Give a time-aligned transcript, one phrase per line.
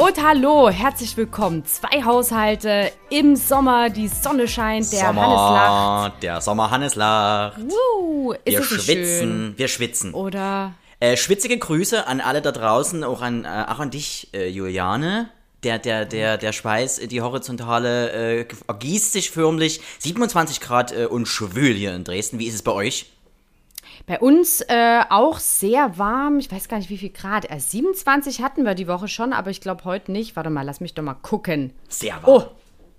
[0.00, 1.62] Und hallo, herzlich willkommen.
[1.66, 6.22] Zwei Haushalte im Sommer, die Sonne scheint, der Sommer, Hannes lacht.
[6.22, 7.58] Der Sommer Hannes lacht.
[7.60, 9.54] Uh, ist Wir schwitzen, schön?
[9.58, 10.14] wir schwitzen.
[10.14, 14.48] Oder Äh, schwitzige Grüße an alle da draußen, auch an, äh, auch an dich, äh,
[14.48, 15.28] Juliane.
[15.64, 19.82] Der, der, der, der Schweiß, äh, die horizontale, äh, ergießt sich förmlich.
[19.98, 22.38] 27 Grad äh, und schwül hier in Dresden.
[22.38, 23.04] Wie ist es bei euch?
[24.10, 26.40] Bei uns äh, auch sehr warm.
[26.40, 27.48] Ich weiß gar nicht, wie viel Grad.
[27.48, 30.34] Äh, 27 hatten wir die Woche schon, aber ich glaube heute nicht.
[30.34, 31.72] Warte mal, lass mich doch mal gucken.
[31.88, 32.24] Sehr warm.
[32.26, 32.42] Oh,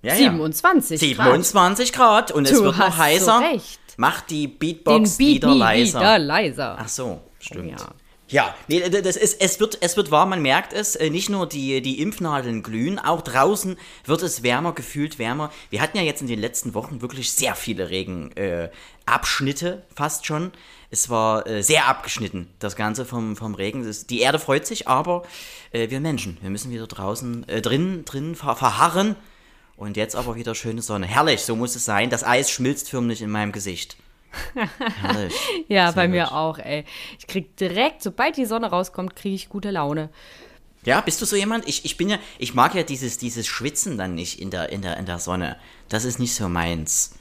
[0.03, 0.31] ja, ja.
[0.31, 1.25] 27 Grad.
[1.25, 3.39] 27 Grad und es Du wird noch hast so heißer.
[3.41, 3.79] recht.
[3.97, 5.99] Macht die Den Beatbox Beat wieder leiser.
[5.99, 6.77] wieder leiser.
[6.79, 7.71] Ach so, stimmt.
[7.71, 7.87] Ja.
[8.29, 10.95] Ja, nee, das ist, es, wird, es wird warm, man merkt es.
[10.95, 15.51] Äh, Nicht nur die, die Impfnadeln glühen, auch draußen wird es wärmer, gefühlt wärmer.
[15.69, 20.53] Wir hatten ja jetzt in den letzten Wochen wirklich sehr viele Regenabschnitte, äh, fast schon.
[20.91, 23.85] Es war äh, sehr abgeschnitten, das Ganze vom, vom Regen.
[23.85, 25.23] Das, die Erde freut sich, aber
[25.71, 29.15] äh, wir Menschen, wir müssen wieder draußen, äh, drin, drin ver verharren.
[29.77, 31.07] Und jetzt aber wieder schöne Sonne.
[31.07, 32.11] Herrlich, so muss es sein.
[32.11, 33.97] Das Eis schmilzt förmlich in meinem Gesicht.
[35.01, 35.33] Herrlich.
[35.69, 36.33] Ja, Sehr bei mir gut.
[36.33, 36.85] auch, ey.
[37.17, 40.09] Ich krieg direkt, sobald die Sonne rauskommt, kriege ich gute Laune.
[40.83, 41.67] Ja, bist du so jemand?
[41.67, 44.81] Ich, ich bin ja, ich mag ja dieses, dieses Schwitzen dann nicht in der, in
[44.81, 45.57] der, in der Sonne.
[45.89, 47.13] Das ist nicht so meins.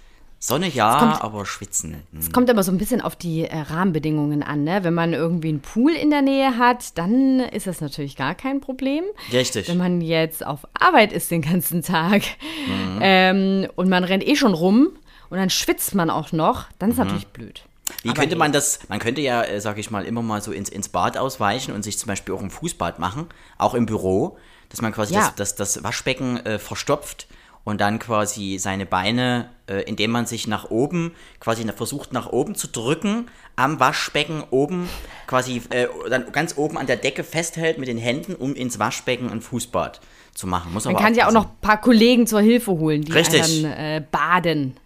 [0.43, 2.03] Sonne ja, kommt- aber Schwitzen.
[2.13, 2.19] hm.
[2.19, 4.83] Es kommt aber so ein bisschen auf die äh, Rahmenbedingungen an, ne?
[4.83, 8.61] Wenn man irgendwie einen Pool in der Nähe hat, dann ist das natürlich gar kein
[8.63, 9.05] Problem.
[9.31, 9.69] Richtig.
[9.69, 12.23] Wenn man jetzt auf Arbeit ist den ganzen Tag
[12.67, 12.99] Mhm.
[13.03, 14.89] ähm, und man rennt eh schon rum
[15.29, 17.05] und dann schwitzt man auch noch, dann ist Mhm.
[17.05, 17.63] natürlich blöd.
[18.03, 20.53] Wie Aber könnte man das, man könnte ja, äh, sag ich mal, immer mal so
[20.53, 23.27] ins, ins Bad ausweichen und sich zum Beispiel auch im Fußbad machen,
[23.59, 24.39] auch im Büro,
[24.71, 25.33] dass man quasi Ja.
[25.37, 27.27] das, das, das Waschbecken äh, verstopft
[27.65, 32.55] und dann quasi seine Beine, äh, indem man sich nach oben, quasi versucht nach oben
[32.55, 33.27] zu drücken,
[33.57, 34.89] am Waschbecken oben,
[35.27, 39.31] quasi äh, dann ganz oben an der Decke festhält mit den Händen, um ins Waschbecken
[39.31, 40.01] ein Fußbad
[40.35, 40.73] zu machen.
[40.73, 44.03] Muss Man kann sich auch noch ein paar Kollegen zur Hilfe holen, die dann äh,
[44.11, 44.77] baden.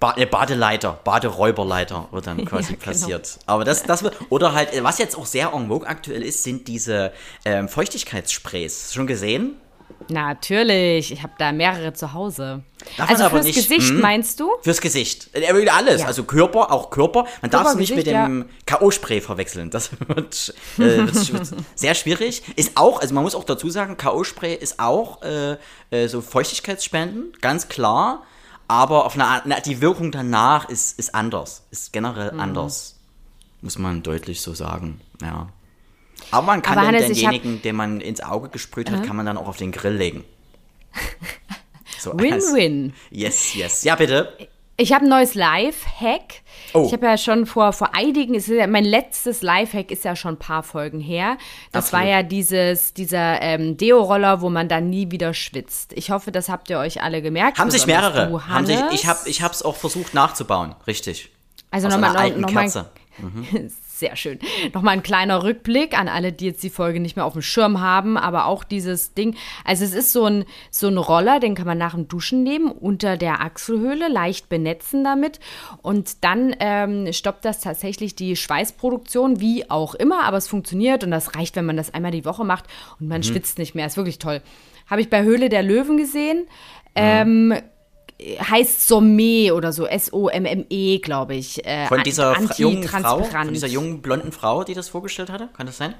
[0.00, 2.90] Ba äh, Badeleiter, Baderäuberleiter wird dann quasi Ja, genau.
[2.90, 3.38] passiert.
[3.46, 6.42] Aber das, das wird, oder halt, äh, was jetzt auch sehr en vogue aktuell ist,
[6.42, 7.12] sind diese
[7.44, 8.92] ähm, Feuchtigkeitssprays.
[8.92, 9.56] Schon gesehen?
[10.10, 12.62] Natürlich, ich habe da mehrere zu Hause.
[12.96, 14.00] Darf also aber fürs nicht, Gesicht hm?
[14.00, 14.50] meinst du?
[14.62, 15.30] Fürs Gesicht.
[15.72, 16.00] Alles.
[16.02, 16.06] Ja.
[16.06, 17.26] Also Körper, auch Körper.
[17.42, 19.70] Man darf es nicht mit dem K.O.-Spray verwechseln.
[19.70, 22.42] Das wird, äh, wird, wird sehr schwierig.
[22.56, 25.56] Ist auch, also man muss auch dazu sagen, K.O.-Spray ist auch äh,
[25.90, 28.22] äh, so Feuchtigkeitsspenden, ganz klar.
[28.68, 31.64] Aber auf eine, Art- na, die Wirkung danach ist, ist anders.
[31.70, 32.40] Ist generell Mhm.
[32.40, 32.96] anders.
[33.60, 35.00] Muss man deutlich so sagen.
[35.22, 35.48] Ja.
[36.30, 39.04] Aber man kann Aber den, Hannes, ich hab- denjenigen, den man ins Auge gesprüht hat,
[39.04, 40.24] kann man dann auch auf den Grill legen.
[42.04, 42.92] So, Win-win.
[43.10, 43.82] Yes, yes.
[43.82, 44.36] Ja, bitte.
[44.76, 46.42] Ich habe ein neues Live-Hack.
[46.74, 46.84] Oh.
[46.86, 50.34] Ich habe ja schon vor, vor einigen, es ja, mein letztes Live-Hack ist ja schon
[50.34, 51.38] ein paar Folgen her.
[51.72, 52.04] Das Absolut.
[52.04, 55.92] war ja dieses, dieser ähm, Deo-Roller, wo man dann nie wieder schwitzt.
[55.94, 57.58] Ich hoffe, das habt ihr euch alle gemerkt.
[57.58, 58.28] Haben sich mehrere.
[58.28, 60.74] Du, haben sich, ich habe hab's auch versucht nachzubauen.
[60.86, 61.30] Richtig.
[61.70, 62.90] Also nochmal, einer alten noch mal, Kerze.
[63.96, 64.40] Sehr schön.
[64.72, 67.80] Nochmal ein kleiner Rückblick an alle, die jetzt die Folge nicht mehr auf dem Schirm
[67.80, 69.36] haben, aber auch dieses Ding.
[69.64, 72.72] Also es ist so ein, so ein Roller, den kann man nach dem Duschen nehmen,
[72.72, 75.38] unter der Achselhöhle, leicht benetzen damit.
[75.80, 81.12] Und dann ähm, stoppt das tatsächlich die Schweißproduktion, wie auch immer, aber es funktioniert und
[81.12, 82.64] das reicht, wenn man das einmal die Woche macht
[82.98, 83.08] und Mhm.
[83.12, 83.86] man schwitzt nicht mehr.
[83.86, 84.42] Ist wirklich toll.
[84.90, 86.48] Habe ich bei Höhle der Löwen gesehen.
[86.96, 87.54] Ähm,
[88.20, 91.64] heißt Sommé oder so, S-O-M-M-E, glaube ich.
[91.66, 95.48] Äh, Von dieser jungen Frau, von dieser jungen blonden Frau, die das vorgestellt hatte?
[95.56, 95.94] Kann das sein?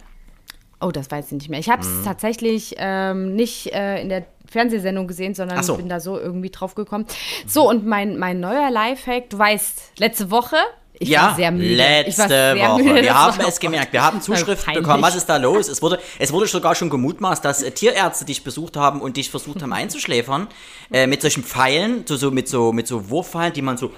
[0.80, 1.60] Oh, das weiß ich nicht mehr.
[1.60, 2.04] Ich habe es Mhm.
[2.04, 5.76] tatsächlich ähm, nicht äh, in der Fernsehsendung gesehen, sondern so.
[5.76, 7.06] bin da so irgendwie drauf gekommen.
[7.46, 10.56] So, und mein, mein neuer Lifehack, du weißt, letzte Woche,
[10.96, 12.82] ich ja, letzte Woche.
[12.84, 13.02] Müde.
[13.02, 13.92] Wir haben es gemerkt.
[13.92, 14.84] Wir haben Zuschrift peinlich.
[14.84, 15.02] bekommen.
[15.02, 15.68] Was ist da los?
[15.68, 19.28] Es wurde, es wurde sogar schon gemutmaßt, dass äh, Tierärzte dich besucht haben und dich
[19.28, 20.46] versucht haben einzuschläfern.
[20.92, 23.90] Äh, mit solchen Pfeilen, so, so, mit, so, mit so Wurfpfeilen, die man so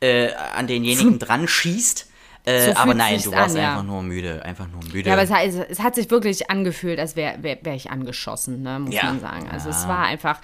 [0.00, 2.06] äh, an denjenigen dran schießt.
[2.46, 3.70] Äh, So aber nein, du warst an, ja.
[3.70, 4.44] einfach nur müde.
[4.44, 5.08] Einfach nur müde.
[5.08, 7.90] Ja, aber es, hat- es, es hat sich wirklich angefühlt, als wäre wär, wär ich
[7.90, 9.04] angeschossen, ne, muss Ja.
[9.04, 9.48] man sagen.
[9.50, 10.40] Also es war einfach,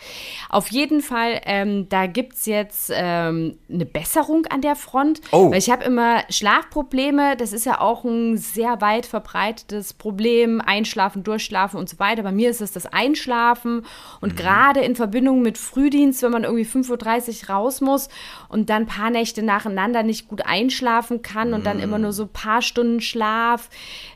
[0.49, 5.21] auf jeden Fall, ähm, da gibt es jetzt ähm, eine Besserung an der Front.
[5.31, 5.51] Oh.
[5.51, 11.23] Weil ich habe immer Schlafprobleme, das ist ja auch ein sehr weit verbreitetes Problem, Einschlafen,
[11.23, 12.23] Durchschlafen und so weiter.
[12.23, 13.85] Bei mir ist es das Einschlafen
[14.21, 18.09] und gerade in Verbindung mit Frühdienst, wenn man irgendwie 5.30 Uhr raus muss
[18.49, 22.25] und dann ein paar Nächte nacheinander nicht gut einschlafen kann und dann immer nur so
[22.25, 23.71] ein paar Stunden Schlaf.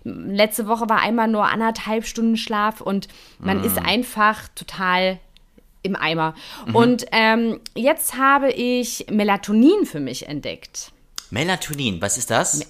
[0.04, 5.18] Letzte Woche war einmal nur anderthalb Stunden Schlaf und man ist einfach total
[5.82, 6.34] im Eimer.
[6.72, 10.92] Und ähm, jetzt habe ich Melatonin für mich entdeckt.
[11.30, 12.66] Melatonin, was ist das?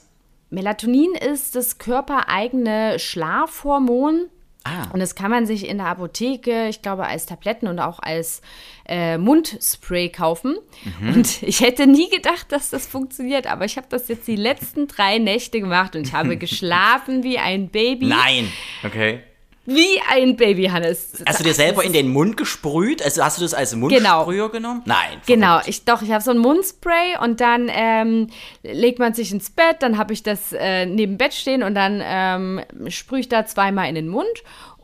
[0.50, 4.26] Melatonin ist das körpereigene Schlafhormon.
[4.64, 4.88] Ah.
[4.93, 8.40] Und das kann man sich in der Apotheke, ich glaube, als Tabletten und auch als
[8.87, 10.56] äh, Mundspray kaufen.
[11.00, 11.14] Mhm.
[11.14, 14.88] Und ich hätte nie gedacht, dass das funktioniert, aber ich habe das jetzt die letzten
[14.88, 18.06] drei Nächte gemacht und ich habe geschlafen wie ein Baby.
[18.06, 18.50] Nein.
[18.82, 19.20] Okay.
[19.66, 21.22] Wie ein Baby, Hannes.
[21.26, 23.02] Hast du dir selber in den Mund gesprüht?
[23.02, 24.82] Also hast du das als Mundsprüher genommen?
[24.84, 25.20] Nein.
[25.26, 28.28] Genau, ich doch, ich habe so ein Mundspray und dann ähm,
[28.62, 32.02] legt man sich ins Bett, dann habe ich das äh, neben Bett stehen und dann
[32.05, 34.26] ähm, sprühe ich da zweimal in den Mund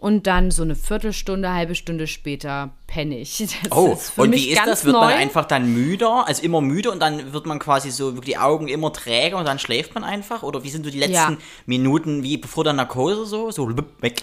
[0.01, 3.39] und dann so eine Viertelstunde, halbe Stunde später penne ich.
[3.63, 4.85] Das Oh, und mich wie ist das?
[4.87, 5.01] Wird neu.
[5.03, 8.67] man einfach dann müder, also immer müde und dann wird man quasi so die Augen
[8.69, 10.43] immer träger und dann schläft man einfach?
[10.43, 11.37] Oder wie sind so die letzten Ja.
[11.67, 13.51] Minuten wie bevor der Narkose so?
[13.51, 13.69] So
[14.01, 14.23] weg.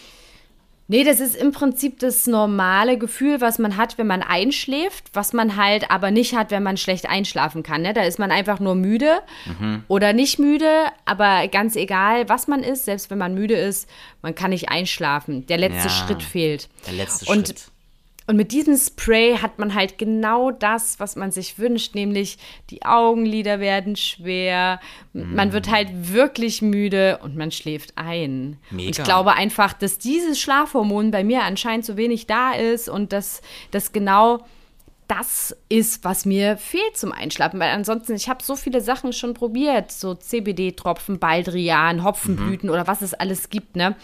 [0.90, 5.34] Nee, das ist im Prinzip das normale Gefühl, was man hat, wenn man einschläft, was
[5.34, 7.82] man halt aber nicht hat, wenn man schlecht einschlafen kann.
[7.82, 7.94] Ne?
[7.94, 9.20] Da ist man einfach nur müde
[9.60, 9.84] Mhm.
[9.90, 13.90] oder nicht müde, aber ganz egal, was man ist, selbst wenn man müde ist,
[14.22, 15.46] man kann nicht einschlafen.
[15.48, 16.70] Der letzte Ja, Schritt fehlt.
[16.86, 17.66] Der letzte Und Schritt.
[18.28, 22.38] Und mit diesem Spray hat man halt genau das, was man sich wünscht, nämlich
[22.70, 24.82] die Augenlider werden schwer,
[25.14, 28.58] man wird halt wirklich müde und man schläft ein.
[28.70, 29.04] Und ich Mega.
[29.04, 33.42] glaube einfach, dass dieses Schlafhormon bei mir anscheinend so wenig da ist und dass
[33.72, 34.46] das genau
[35.08, 37.60] das ist, was mir fehlt zum Einschlafen.
[37.60, 43.02] Weil ansonsten, ich habe so viele Sachen schon probiert, so CBD-Tropfen, Baldrian, Hopfenblüten oder was
[43.02, 43.96] es alles gibt, ne?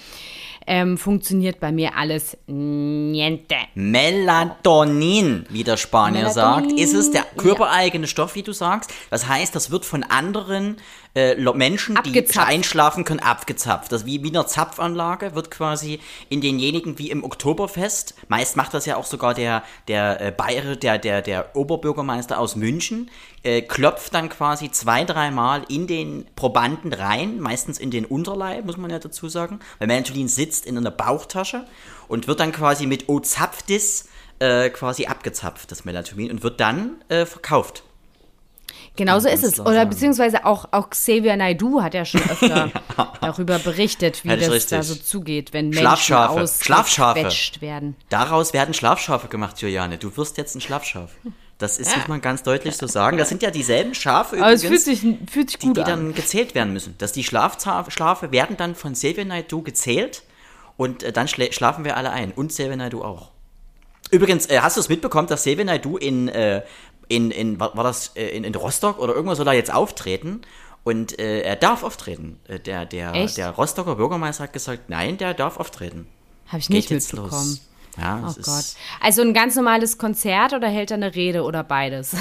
[0.65, 3.56] Ähm, funktioniert bei mir alles niente.
[3.75, 8.92] Melatonin, wie der Spanier Melatonin, sagt, ist es der körpereigene Stoff, wie du sagst.
[9.10, 10.77] Das heißt, das wird von anderen
[11.15, 12.48] äh, Menschen, die Abgezapft.
[12.48, 13.92] einschlafen können, abgezapft.
[13.92, 16.00] Das wie, wie eine Zapfanlage wird quasi
[16.30, 18.15] in denjenigen wie im Oktoberfest.
[18.27, 22.56] Meist macht das ja auch sogar der, der äh, Bayer, der, der, der Oberbürgermeister aus
[22.56, 23.12] München,
[23.44, 28.77] äh, klopft dann quasi zwei, dreimal in den Probanden rein, meistens in den Unterleib, muss
[28.77, 31.65] man ja dazu sagen, weil Melatonin sitzt in einer Bauchtasche
[32.07, 37.25] und wird dann quasi mit O-Zapfdis äh, quasi abgezapft, das Melatonin, und wird dann äh,
[37.25, 37.83] verkauft.
[38.95, 39.59] Genau so Kann ist es.
[39.59, 39.89] Oder sagen.
[39.89, 42.71] beziehungsweise auch, auch Xavier Naidoo hat ja schon öfter
[43.21, 44.97] darüber berichtet, wie Ja, das ist da richtig.
[44.97, 46.47] so zugeht, wenn Menschen Schlafschafe.
[46.47, 47.19] Schlafschafe.
[47.21, 47.95] ausgequetscht werden.
[48.09, 49.97] Daraus werden Schlafschafe gemacht, Juliane.
[49.97, 51.11] Du wirst jetzt ein Schlafschaf.
[51.57, 53.17] Das ist, muss man ganz deutlich so sagen.
[53.17, 54.99] Das sind ja dieselben Schafe Aber es fühlt sich,
[55.31, 55.87] fühlt sich die, gut die an.
[55.87, 56.95] dann gezählt werden müssen.
[56.97, 60.23] Dass die Schlafe werden dann von Xavier Naidoo gezählt
[60.77, 62.31] und äh, dann schla schlafen wir alle ein.
[62.31, 63.31] Und Xavier Naidoo auch.
[64.11, 66.63] Übrigens, äh, hast du es mitbekommen, dass Xavier Naidoo in, äh,
[67.15, 70.42] in, in war, war das äh, in, in Rostock oder irgendwo soll er jetzt auftreten?
[70.83, 72.39] Und äh, er darf auftreten.
[72.48, 73.38] Äh, Der, der, Echt?
[73.38, 76.07] der Rostocker Bürgermeister hat gesagt, nein, der darf auftreten.
[76.48, 77.50] Habe ich Geht nicht jetzt mitbekommen.
[77.50, 77.62] los.
[77.98, 78.65] Ja, Oh Gott.
[79.01, 82.15] Also ein ganz normales Konzert oder hält er eine Rede oder beides?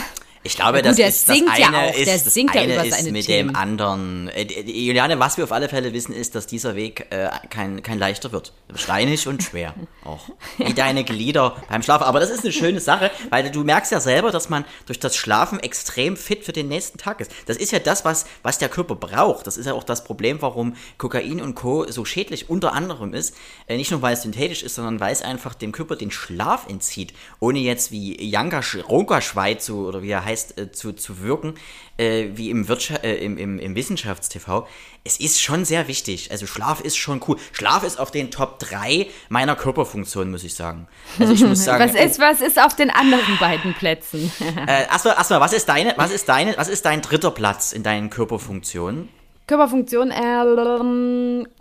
[0.44, 2.84] Ich glaube, gut, das ist das singt ja eine auch, ist, das ja eine über
[2.84, 3.48] ist mit Themen.
[3.50, 4.28] dem anderen.
[4.28, 7.98] Äh, Juliane, was wir auf alle Fälle wissen, ist, dass dieser Weg äh, kein, kein
[7.98, 8.52] leichter wird.
[8.74, 9.74] Steinig und schwer.
[10.04, 10.30] Auch.
[10.58, 12.04] Wie deine Glieder beim Schlafen.
[12.04, 15.16] Aber das ist eine schöne Sache, weil du merkst ja selber, dass man durch das
[15.16, 17.30] Schlafen extrem fit für den nächsten Tag ist.
[17.46, 19.46] Das ist ja das, was, was der Körper braucht.
[19.46, 21.86] Das ist ja auch das Problem, warum Kokain und Co.
[21.88, 23.36] so schädlich unter anderem ist.
[23.68, 26.68] Äh, nicht nur, weil es synthetisch ist, sondern weil es einfach dem Körper den Schlaf
[26.68, 27.14] entzieht.
[27.38, 31.54] Ohne jetzt wie Janka Ronkaschwei zu, oder wie er heißt, äh, zu, zu wirken,
[31.96, 34.64] äh, wie im, Wirtschaft, äh, im, im, im Wissenschaftstv.
[35.04, 36.30] Es ist schon sehr wichtig.
[36.30, 37.36] Also Schlaf ist schon cool.
[37.52, 40.86] Schlaf ist auf den Top 3 meiner Körperfunktionen, muss ich sagen.
[41.18, 41.84] Also ich muss sagen.
[41.84, 44.32] Was ist, was ist auf den anderen beiden Plätzen?
[44.66, 47.82] Äh, erstmal, erstmal, was ist deine, was ist deine, was ist dein dritter Platz in
[47.82, 49.08] deinen Körperfunktionen?
[49.46, 50.44] Körperfunktion, äh,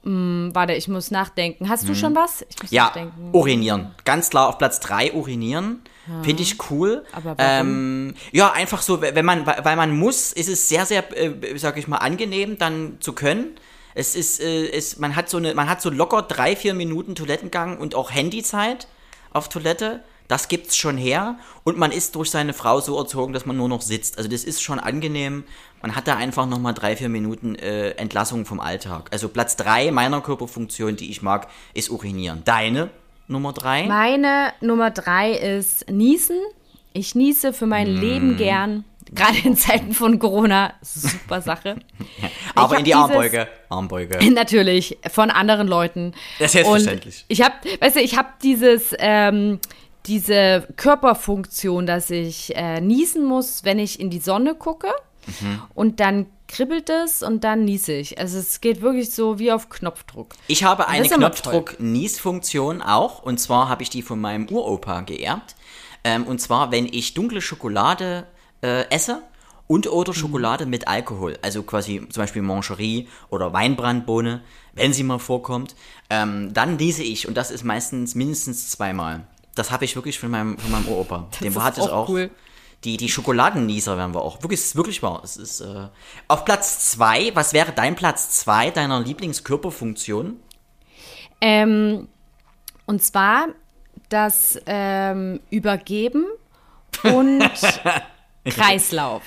[0.07, 1.67] mh, warte, ich muss nachdenken.
[1.67, 2.45] Hast du schon was?
[2.47, 2.71] Ich muss.
[2.71, 3.29] Ja, nachdenken.
[3.31, 3.95] urinieren.
[4.05, 5.81] Ganz klar auf Platz 3 urinieren.
[6.23, 7.05] Finde ich cool.
[7.11, 7.67] Aber warum?
[7.67, 11.77] Ähm, ja, einfach so, wenn man, weil man muss, ist es sehr, sehr, äh, sag
[11.77, 13.55] ich mal, angenehm, dann zu können.
[13.93, 17.13] Es ist, äh, es, man hat so eine, man hat so locker drei, vier Minuten
[17.15, 18.87] Toilettengang und auch Handyzeit
[19.31, 20.03] auf Toilette.
[20.31, 21.37] das gibt's schon her.
[21.65, 24.17] Und man ist durch seine Frau so erzogen, dass man nur noch sitzt.
[24.17, 25.43] Also das ist schon angenehm.
[25.81, 29.09] Man hat da einfach nochmal drei, vier Minuten äh, Entlassung vom Alltag.
[29.11, 32.43] Also Platz drei meiner Körperfunktion, die ich mag, ist urinieren.
[32.45, 32.91] Deine
[33.31, 33.85] Nummer drei?
[33.87, 36.37] Meine Nummer drei ist Niesen.
[36.93, 38.83] Ich niese für mein Leben gern.
[39.13, 41.77] Gerade in Zeiten von Corona, super Sache.
[42.55, 43.47] Aber in die Armbeuge.
[43.69, 44.19] Armbeuge.
[44.31, 46.13] Natürlich, von anderen Leuten.
[46.39, 47.25] Das ist selbstverständlich.
[47.27, 49.59] Und ich habe, weißt du, ich habe dieses, ähm,
[50.05, 54.87] diese Körperfunktion, dass ich äh, niesen muss, wenn ich in die Sonne gucke.
[55.41, 55.61] Mhm.
[55.73, 58.19] Und dann kribbelt es und dann niese ich.
[58.19, 60.33] Also es geht wirklich so wie auf Knopfdruck.
[60.47, 63.23] Ich habe eine Knopfdruck-Nies-Funktion auch.
[63.23, 65.55] Und zwar habe ich die von meinem Uropa geerbt.
[66.03, 68.27] Ähm, und zwar, wenn ich dunkle Schokolade
[68.61, 69.23] äh, esse
[69.67, 71.37] und oder Schokolade mit Alkohol.
[71.41, 74.41] Also quasi zum Beispiel Mancherie oder Weinbrandbohne,
[74.73, 75.75] wenn sie mal vorkommt.
[76.09, 77.27] Ähm, dann niese ich.
[77.27, 79.25] Und das ist meistens mindestens zweimal.
[79.55, 81.27] Das habe ich wirklich von meinem, von meinem Uropa.
[81.39, 82.09] Dem ist hat es auch auch.
[82.09, 82.29] cool.
[82.83, 84.41] Die, die Schokoladennieser werden wir auch.
[84.41, 85.21] Wirklich, es ist wirklich wahr.
[85.23, 85.87] Es ist, äh,
[86.27, 90.39] auf Platz zwei, was wäre dein Platz zwei deiner Lieblingskörperfunktion?
[91.41, 92.07] Ähm,
[92.87, 93.49] und zwar
[94.09, 96.25] das ähm, Übergeben
[97.03, 97.49] und
[98.45, 99.21] Kreislauf.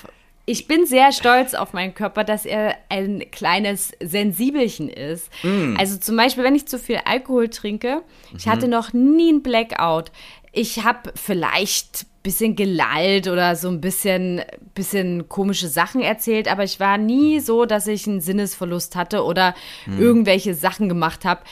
[0.47, 5.31] Ich bin sehr stolz auf meinen Körper, dass er ein kleines Sensibelchen ist.
[5.79, 8.03] Also zum Beispiel, wenn ich zu viel Alkohol trinke,
[8.37, 10.13] ich hatte noch nie ein Blackout.
[10.53, 14.41] Ich habe vielleicht bisschen gelallt oder so ein bisschen,
[14.75, 19.55] bisschen komische Sachen erzählt, aber ich war nie so, dass ich einen Sinnesverlust hatte oder
[20.01, 21.43] irgendwelche Sachen gemacht habe,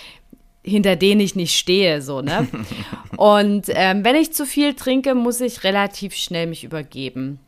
[0.65, 2.49] hinter denen ich nicht stehe, so, ne?
[3.17, 7.39] Und ähm, wenn ich zu viel trinke, muss ich relativ schnell mich übergeben.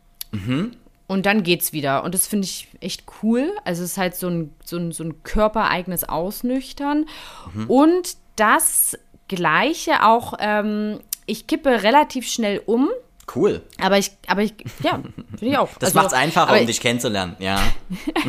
[1.07, 2.05] Und dann geht's wieder.
[2.05, 3.53] Und das finde ich echt cool.
[3.65, 7.07] Also es ist halt so ein, so ein, so ein körpereigenes Ausnüchtern.
[7.69, 12.89] Und das Gleiche auch, ähm, ich kippe relativ schnell um.
[13.35, 13.63] Cool.
[13.81, 15.01] Aber ich, aber ich, ja,
[15.39, 15.71] finde ich auch.
[15.79, 17.61] Das Also, macht's einfacher, aber um dich kennenzulernen, ja.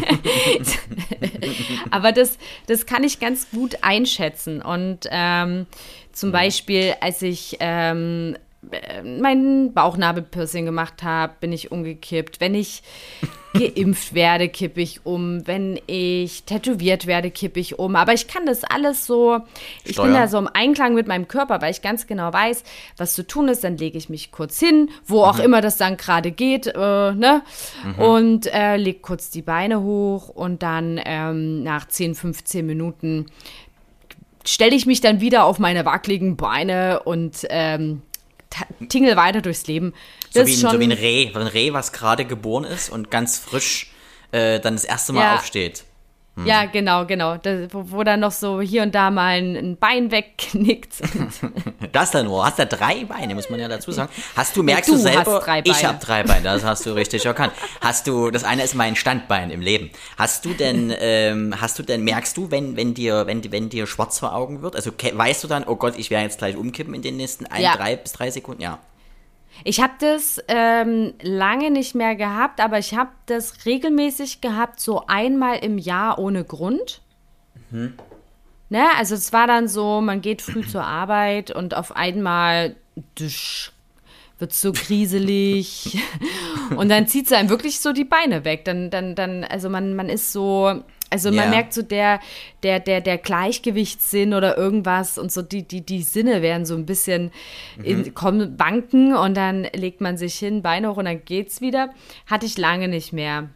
[1.92, 2.38] Aber das,
[2.68, 4.62] das kann ich ganz gut einschätzen.
[4.62, 5.68] Und ähm,
[6.12, 8.40] zum Beispiel, als ich ähm, äh,
[9.04, 12.40] mein Bauchnabelpiercing gemacht habe, bin ich umgekippt.
[12.40, 12.84] Wenn ich
[13.54, 15.46] geimpft werde, kippe ich um.
[15.48, 17.96] Wenn ich tätowiert werde, kippe ich um.
[17.96, 19.40] Aber ich kann das alles so,
[19.84, 22.64] ich bin da so im Einklang mit meinem Körper, weil ich ganz genau weiß,
[22.98, 23.64] was zu tun ist.
[23.64, 26.80] Dann lege ich mich kurz hin, wo auch immer das dann gerade geht, äh,
[27.14, 27.44] ne?
[27.98, 33.28] Und äh, leg kurz die Beine hoch und dann ähm, nach 10, 15 Minuten
[34.46, 38.02] stelle ich mich dann wieder auf meine wackeligen Beine und ähm,
[38.90, 39.94] tingle weiter durchs Leben.
[40.32, 42.90] So Das wie, ist ein, so wie ein Reh, ein Reh, was gerade geboren ist
[42.90, 43.92] und ganz frisch
[44.32, 45.36] äh, dann das erste Mal Ja.
[45.36, 45.84] aufsteht.
[46.44, 47.38] Ja, genau, genau.
[47.38, 50.96] Das, wo, wo dann noch so hier und da mal ein, ein Bein wegknickt.
[51.92, 52.46] Das dann nur.
[52.46, 54.10] Hast ja drei Beine, muss man ja dazu sagen.
[54.36, 55.88] Hast du, merkst du du, selber, hast drei ich Beine.
[55.88, 57.54] habe drei Beine, das hast du richtig erkannt.
[57.80, 59.92] Hast du, das eine ist mein Standbein im Leben.
[60.18, 63.88] Hast du denn, ähm, hast du denn, merkst du, wenn, wenn dir, wenn, wenn dir
[63.88, 64.76] schwarz vor Augen wird?
[64.76, 67.62] Also weißt du dann, oh Gott, ich werde jetzt gleich umkippen in den nächsten ein,
[67.62, 67.78] Ja.
[67.78, 68.62] drei bis drei Sekunden?
[68.62, 68.80] Ja.
[69.64, 75.06] Ich habe das ähm, lange nicht mehr gehabt, aber ich habe das regelmäßig gehabt, so
[75.08, 77.02] einmal im Jahr ohne Grund.
[78.70, 78.84] Ne?
[78.98, 82.76] Also es war dann so, man geht früh zur Arbeit und auf einmal
[83.16, 83.72] dusch,
[84.40, 85.98] wird so kriselig
[86.76, 88.66] und dann zieht es einem wirklich so die Beine weg.
[88.66, 91.42] Dann, dann, dann, also man, man ist so, also Ja.
[91.42, 92.20] man merkt so der,
[92.64, 96.86] der, der, der Gleichgewichtssinn oder irgendwas und so die, die, die Sinne werden so ein
[96.86, 97.32] bisschen
[97.84, 101.94] in, kommen, wanken und dann legt man sich hin, Beine hoch und dann geht's wieder.
[102.28, 103.50] Hatte ich lange nicht mehr.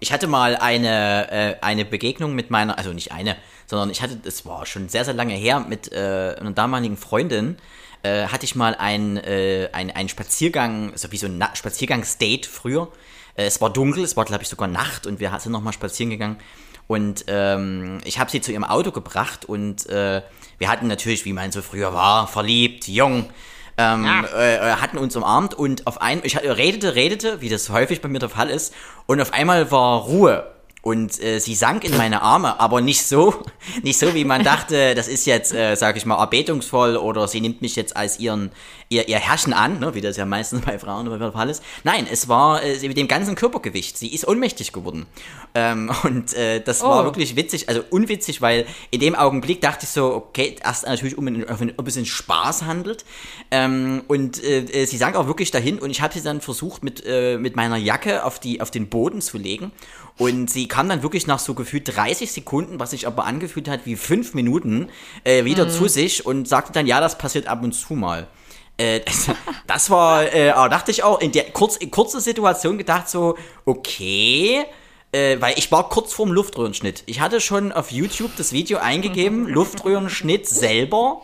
[0.00, 4.16] Ich hatte mal eine, äh, eine Begegnung mit meiner, also nicht eine, sondern ich hatte,
[4.16, 7.56] das war schon sehr, sehr lange her, mit äh, einer damaligen Freundin,
[8.02, 12.88] äh, hatte ich mal ein, äh, ein, ein Spaziergang, so wie so ein Spaziergangsdate früher.
[13.36, 16.10] Äh, es war dunkel, es war, glaube ich, sogar Nacht und wir sind nochmal spazieren
[16.10, 16.36] gegangen.
[16.86, 20.22] Und ähm, ich habe sie zu ihrem Auto gebracht und äh,
[20.58, 23.30] wir hatten natürlich, wie man so früher war, verliebt, jung,
[23.78, 28.00] ähm, äh, äh, hatten uns umarmt und auf ein, ich redete, redete, wie das häufig
[28.00, 28.74] bei mir der Fall ist,
[29.06, 30.52] und auf einmal war Ruhe.
[30.82, 33.34] Und äh, sie sank in meine Arme, aber nicht so,
[33.82, 37.40] nicht so, wie man dachte, das ist jetzt, äh, sag ich mal, erbetungsvoll oder sie
[37.40, 38.50] nimmt mich jetzt als ihren,
[38.88, 41.62] ihr, ihr Herrchen an, ne, wie das ja meistens bei Frauen der Fall ist.
[41.84, 43.96] Nein, es war äh, mit dem ganzen Körpergewicht.
[43.96, 45.06] Sie ist ohnmächtig geworden.
[45.54, 47.04] Ähm, und äh, das war Oh.
[47.04, 51.26] wirklich witzig, also unwitzig, weil in dem Augenblick dachte ich so, okay, erst natürlich, um
[51.28, 53.04] ein, ob es einen Spaß handelt.
[53.52, 56.82] Ähm, und äh, äh, sie sank auch wirklich dahin und ich habe sie dann versucht,
[56.82, 59.70] mit, äh, mit meiner Jacke auf, die, auf den Boden zu legen.
[60.18, 63.86] Und sie kam dann wirklich nach so gefühlt 30 Sekunden, was sich aber angefühlt hat
[63.86, 64.88] wie fünf Minuten,
[65.24, 68.28] äh, wieder zu sich und sagte dann, ja, das passiert ab und zu mal.
[68.76, 69.30] Äh, das,
[69.66, 74.64] das war, äh, aber dachte ich auch, in der kurz, in Situation gedacht so, okay,
[75.12, 77.04] äh, weil ich war kurz vorm Luftröhrenschnitt.
[77.06, 81.22] Ich hatte schon auf YouTube das Video eingegeben, Luftröhrenschnitt selber.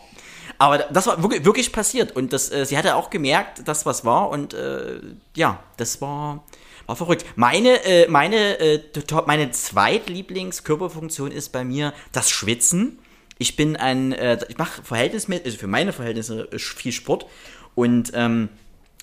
[0.59, 2.17] Aber das war wirklich, wirklich passiert.
[2.17, 4.29] Und das, äh, sie hatte auch gemerkt, dass was war.
[4.31, 5.01] Und äh,
[5.37, 6.45] ja, das war,
[6.89, 7.25] war verrückt.
[7.37, 8.81] Meine, äh, meine, äh,
[9.27, 12.99] meine Zweitlieblingskörperfunktion ist bei mir das Schwitzen.
[13.37, 17.27] Ich bin ein, äh, ich mache verhältnismäßig, also für meine Verhältnisse viel Sport.
[17.75, 18.49] Und ähm,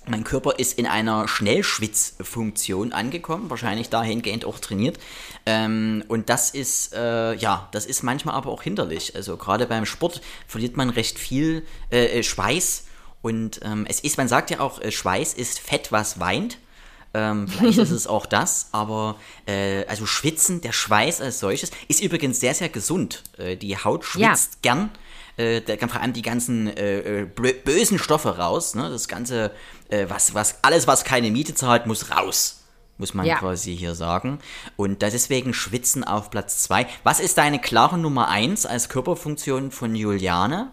[0.07, 4.97] mein Körper ist in einer Schnellschwitzfunktion angekommen, wahrscheinlich dahingehend auch trainiert.
[5.45, 9.15] Ähm, und das ist, äh, ja, das ist manchmal aber auch hinderlich.
[9.15, 12.85] Also gerade beim Sport verliert man recht viel äh, äh Schweiß.
[13.21, 16.57] Und ähm, es ist, man sagt ja auch, äh, Schweiß ist Fett, was weint.
[17.15, 19.15] Ähm, vielleicht ist es auch das, aber
[19.47, 23.23] äh, also Schwitzen, der Schweiß als solches, ist übrigens sehr, sehr gesund.
[23.37, 24.73] Äh, die Haut schwitzt ja.
[24.73, 24.89] gern
[25.37, 28.73] äh, da kommen vor allem die ganzen äh, äh bösen Stoffe raus.
[28.73, 28.89] Ne?
[28.89, 29.51] Das Ganze,
[29.89, 32.63] äh, was, was, alles, was keine Miete zahlt, muss raus.
[32.97, 33.37] Muss man ja.
[33.37, 34.39] quasi hier sagen.
[34.77, 36.87] Und deswegen Schwitzen auf Platz 2.
[37.03, 40.71] Was ist deine klare Nummer 1 als Körperfunktion von Juliane?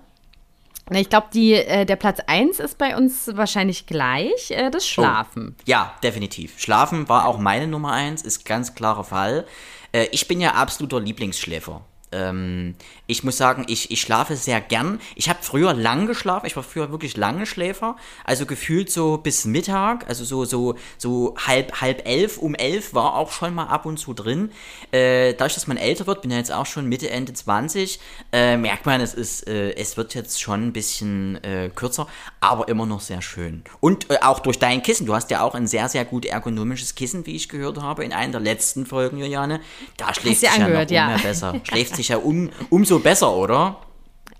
[0.94, 5.56] Ich glaube, äh, der Platz 1 ist bei uns wahrscheinlich gleich, äh, das Schlafen.
[5.58, 6.58] Oh, ja, definitiv.
[6.58, 9.46] Schlafen war auch meine Nummer 1, ist ganz klarer Fall.
[9.92, 12.74] Äh, ich bin ja absoluter Lieblingsschläfer ähm,
[13.06, 15.00] ich muss sagen, ich, ich schlafe sehr gern.
[15.16, 19.44] Ich habe früher lang geschlafen, ich war früher wirklich lange Schläfer, also gefühlt so bis
[19.44, 23.86] Mittag, also so, so, so halb, halb elf, um elf war auch schon mal ab
[23.86, 24.50] und zu drin.
[24.92, 28.00] Äh, dadurch, dass man älter wird, bin ja jetzt auch schon Mitte, Ende 20,
[28.32, 32.06] äh, merkt man, es ist, äh, es wird jetzt schon ein bisschen äh, kürzer,
[32.40, 33.62] aber immer noch sehr schön.
[33.80, 36.94] Und äh, auch durch dein Kissen, du hast ja auch ein sehr, sehr gut ergonomisches
[36.94, 39.60] Kissen, wie ich gehört habe, in einer der letzten Folgen, Juliane.
[39.96, 41.16] Da schläft sich ja noch ja.
[41.16, 41.60] besser.
[41.64, 43.76] Schläft sich ja um, umso besser, oder?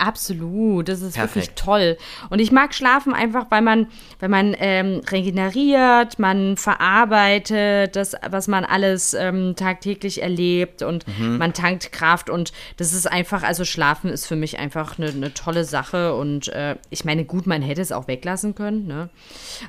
[0.03, 1.37] Absolut, das ist Perfekt.
[1.37, 1.97] wirklich toll.
[2.29, 3.87] Und ich mag schlafen einfach, weil man,
[4.19, 11.39] weil man ähm, regeneriert, man verarbeitet das, was man alles ähm, tagtäglich erlebt und mhm.
[11.39, 15.35] man tankt Kraft und das ist einfach, also schlafen ist für mich einfach eine, eine
[15.35, 19.09] tolle Sache und äh, ich meine, gut, man hätte es auch weglassen können, ne?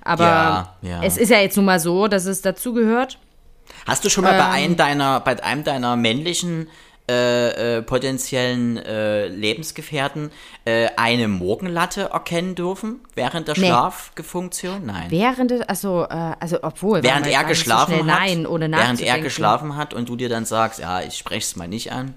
[0.03, 1.03] Aber ja, ja.
[1.03, 3.19] es ist ja jetzt nun mal so, dass es dazugehört.
[3.85, 6.69] Hast du schon mal ähm, bei einem deiner, bei einem deiner männlichen
[7.09, 10.31] äh, äh, potenziellen äh, Lebensgefährten
[10.63, 13.67] äh, eine Morgenlatte erkennen dürfen während der nee.
[13.67, 14.85] Schlaffunktion?
[14.85, 15.11] Nein.
[15.11, 17.03] Während des, also, äh, also obwohl.
[17.03, 18.05] Während er geschlafen so hat.
[18.05, 21.55] Nein, ohne Während er geschlafen hat und du dir dann sagst, ja, ich spreche es
[21.57, 22.15] mal nicht an.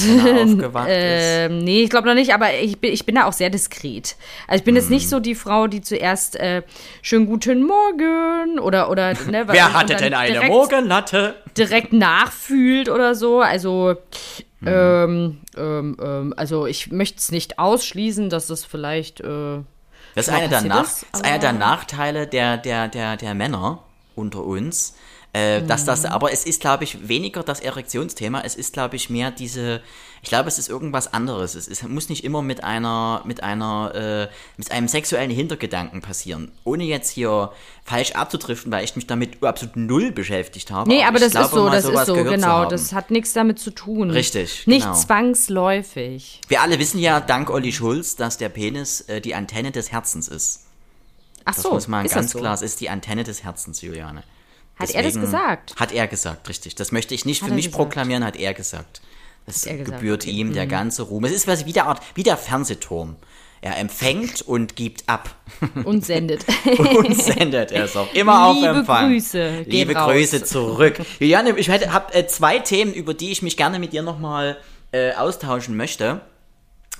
[0.00, 3.50] Aufgewacht äh, Nee, ich glaube noch nicht, aber ich bin, ich bin da auch sehr
[3.50, 4.16] diskret.
[4.46, 4.76] Also ich bin mm.
[4.76, 5.10] jetzt nicht hm.
[5.10, 6.62] so die Frau, die zuerst äh,
[7.02, 11.36] schönen guten Morgen oder oder ne, Wer hatte denn eine direkt, Morgenlatte?
[11.56, 13.40] Direkt nachfühlt oder so.
[13.40, 13.96] Also
[14.60, 14.68] mm.
[14.68, 19.60] ähm, ähm, ähm, also ich möchte es nicht ausschließen, dass das vielleicht äh,
[20.14, 23.82] das ist einer der, Nach ist, ist einer der Nachteile der, der, der, der Männer
[24.14, 24.94] unter uns,
[25.34, 25.66] äh, mhm.
[25.66, 29.32] dass das, aber es ist, glaube ich, weniger das Erektionsthema, es ist, glaube ich, mehr
[29.32, 29.82] diese,
[30.22, 31.56] ich glaube, es ist irgendwas anderes.
[31.56, 36.52] Es, ist, muss nicht immer mit einer, mit einer, äh, mit einem sexuellen Hintergedanken passieren.
[36.62, 37.50] Ohne jetzt hier
[37.84, 40.88] falsch abzudriften, weil ich mich damit absolut null beschäftigt habe.
[40.88, 42.66] Nee, aber, aber das glaube, ist so, das ist so, genau.
[42.66, 44.12] Das hat nichts damit zu tun.
[44.12, 44.68] Richtig.
[44.68, 44.94] Nicht genau.
[44.94, 46.42] zwangsläufig.
[46.46, 50.28] Wir alle wissen ja, dank Olli Schulz, dass der Penis äh, die Antenne des Herzens
[50.28, 50.60] ist.
[51.44, 52.38] Ach das so, muss man ganz so?
[52.38, 54.22] klar, es ist die Antenne des Herzens, Juliane.
[54.76, 55.74] Hat Deswegen, er das gesagt?
[55.76, 56.74] Hat er gesagt, richtig.
[56.74, 57.80] Das möchte ich nicht hat für mich gesagt?
[57.80, 59.00] proklamieren, hat er gesagt.
[59.46, 60.32] Das gesagt, gebührt okay.
[60.32, 60.70] ihm der mhm.
[60.70, 61.24] ganze Ruhm.
[61.24, 63.16] Es ist quasi wie der Art, wie der Fernsehturm.
[63.60, 65.34] Er empfängt und gibt ab.
[65.84, 66.44] Und sendet.
[66.78, 68.12] und sendet er es auch.
[68.14, 69.10] Immer Liebe auf Empfang.
[69.10, 69.64] Grüße.
[69.66, 70.12] Liebe raus.
[70.12, 71.00] Grüße zurück.
[71.18, 74.58] Juliane, ich habe äh, zwei Themen, über die ich mich gerne mit dir nochmal
[74.92, 76.20] äh, austauschen möchte.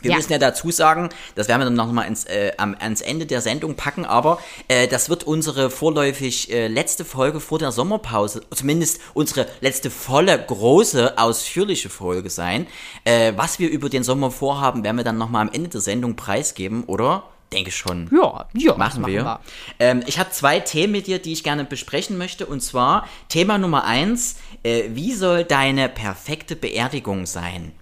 [0.04, 0.16] Wir ja.
[0.16, 3.74] müssen ja dazu sagen, das werden wir dann nochmal ins, äh, ans Ende der Sendung
[3.74, 4.38] packen, aber
[4.68, 10.38] äh, das wird unsere vorläufig äh, letzte Folge vor der Sommerpause, zumindest unsere letzte volle,
[10.38, 12.66] große, ausführliche Folge sein.
[13.04, 16.16] Äh, was wir über den Sommer vorhaben, werden wir dann nochmal am Ende der Sendung
[16.16, 17.24] preisgeben, oder?
[17.52, 18.10] Denke schon.
[18.10, 18.76] Ja, ja.
[18.76, 19.24] Machen, machen wir.
[19.24, 19.40] wir.
[19.78, 22.46] Ähm, ich habe zwei Themen mit dir, die ich gerne besprechen möchte.
[22.46, 27.72] Und zwar Thema Nummer eins: äh, Wie soll deine perfekte Beerdigung sein?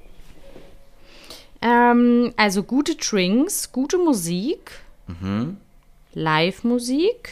[1.62, 4.72] Ähm, also gute Drinks, gute Musik,
[5.06, 5.56] mhm.
[6.12, 7.30] Live-Musik.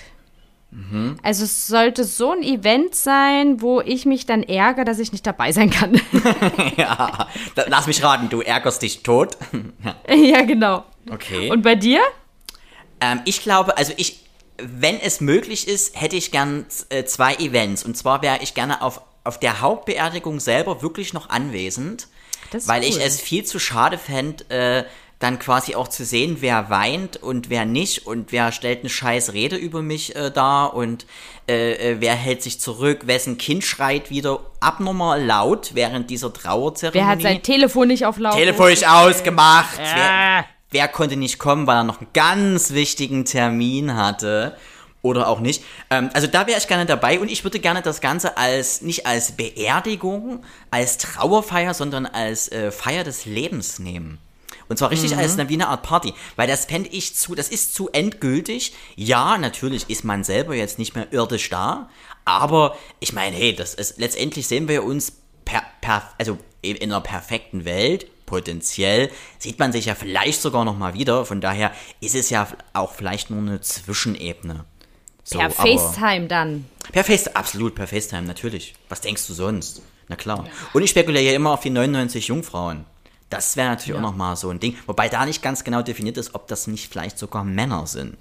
[0.70, 1.16] Mhm.
[1.22, 5.26] Also es sollte so ein Event sein, wo ich mich dann ärgere, dass ich nicht
[5.26, 6.00] dabei sein kann.
[6.76, 7.26] ja,
[7.66, 9.36] lass mich raten, du ärgerst dich tot.
[10.08, 10.84] ja, genau.
[11.10, 11.50] Okay.
[11.50, 12.00] Und bei dir?
[13.00, 14.20] Ähm, ich glaube, also ich,
[14.58, 17.84] wenn es möglich ist, hätte ich gern äh, zwei Events.
[17.84, 22.06] Und zwar wäre ich gerne auf, auf der Hauptbeerdigung selber wirklich noch anwesend
[22.66, 22.88] weil cool.
[22.88, 24.84] ich es viel zu schade fände, äh,
[25.20, 29.34] dann quasi auch zu sehen, wer weint und wer nicht und wer stellt eine scheiß
[29.34, 31.04] Rede über mich äh, dar und
[31.46, 37.04] äh, äh, wer hält sich zurück, wessen Kind schreit wieder abnormal laut während dieser Trauerzeremonie.
[37.04, 38.34] Wer hat sein Telefon nicht auf laut?
[38.34, 39.78] Telefon nicht ausgemacht?
[39.78, 44.56] Wer, wer konnte nicht kommen, weil er noch einen ganz wichtigen Termin hatte?
[45.02, 45.64] Oder auch nicht.
[45.88, 49.06] Ähm, also da wäre ich gerne dabei und ich würde gerne das Ganze als nicht
[49.06, 54.18] als Beerdigung, als Trauerfeier, sondern als äh, Feier des Lebens nehmen.
[54.68, 56.14] Und zwar richtig als eine, wie eine Art Party.
[56.36, 58.72] Weil das fände ich zu, das ist zu endgültig.
[58.94, 61.88] Ja, natürlich ist man selber jetzt nicht mehr irdisch da.
[62.24, 65.12] Aber ich meine, hey, das ist, letztendlich sehen wir uns
[65.44, 70.78] per, per, also in einer perfekten Welt, potenziell, sieht man sich ja vielleicht sogar noch
[70.78, 71.26] mal wieder.
[71.26, 74.64] Von daher ist es ja auch vielleicht nur eine Zwischenebene.
[75.24, 76.64] So, Per FaceTime dann.
[76.92, 78.74] Per FaceTime, absolut, per FaceTime, natürlich.
[78.88, 79.82] Was denkst du sonst?
[80.08, 80.44] Na klar.
[80.72, 82.84] Und ich spekuliere ja immer auf die 99 Jungfrauen.
[83.28, 84.76] Das wäre natürlich auch nochmal so ein Ding.
[84.86, 88.16] Wobei da nicht ganz genau definiert ist, ob das nicht vielleicht sogar Männer sind.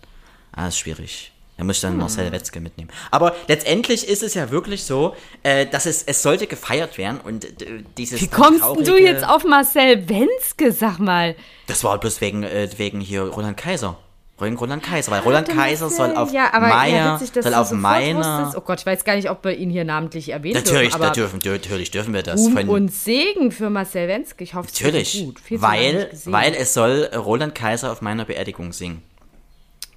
[0.52, 1.32] Ah, ist schwierig.
[1.58, 2.90] Da muss ich dann Marcel Wetzke mitnehmen.
[3.12, 7.44] Aber letztendlich ist es ja wirklich so, äh, dass es, es sollte gefeiert werden und
[7.64, 8.22] äh, dieses.
[8.22, 11.36] Wie kommst denn du traurige- jetzt auf Marcel Wenske, sag mal?
[11.68, 13.98] Das war bloß wegen, äh, wegen hier Roland Kaiser.
[14.42, 17.72] Wegen Roland Kaiser, weil Roland Kaiser soll auf ja, aber, Meier, ja, witzig, soll auf
[17.72, 18.54] meiner.
[18.56, 21.10] Oh Gott, ich weiß gar nicht, ob wir ihn hier namentlich erwähnen Natürlich, dürfen, da
[21.12, 22.40] dürfen, natürlich dürfen wir das.
[22.40, 24.44] Ruhm Von, und Segen für Marcel Wenske.
[24.44, 25.40] Ich hoffe, es natürlich, gut.
[25.40, 29.02] Viel weil, weil es soll Roland Kaiser auf meiner Beerdigung singen.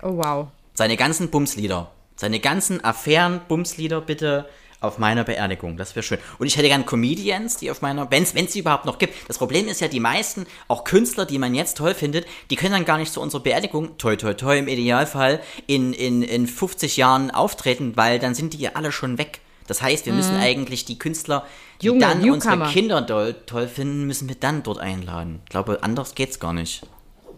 [0.02, 0.48] Oh, wow.
[0.74, 4.46] Seine ganzen Bumslieder, seine ganzen Affären, Bumslieder bitte
[4.82, 5.76] auf meiner Beerdigung.
[5.76, 6.18] Das wäre schön.
[6.38, 9.14] Und ich hätte gern Comedians, die auf meiner, wenn es sie überhaupt noch gibt.
[9.28, 12.72] Das Problem ist ja, die meisten, auch Künstler, die man jetzt toll findet, die können
[12.72, 16.96] dann gar nicht zu unserer Beerdigung, toi toi toi im Idealfall, in, in, in 50
[16.96, 19.40] Jahren auftreten, weil dann sind die ja alle schon weg.
[19.66, 21.46] Das heißt, wir müssen eigentlich die Künstler,
[21.80, 22.72] die Junge, dann unsere Newcomer.
[22.72, 25.40] Kinder toll, toll finden, müssen wir dann dort einladen.
[25.44, 26.82] Ich glaube, anders geht's gar nicht.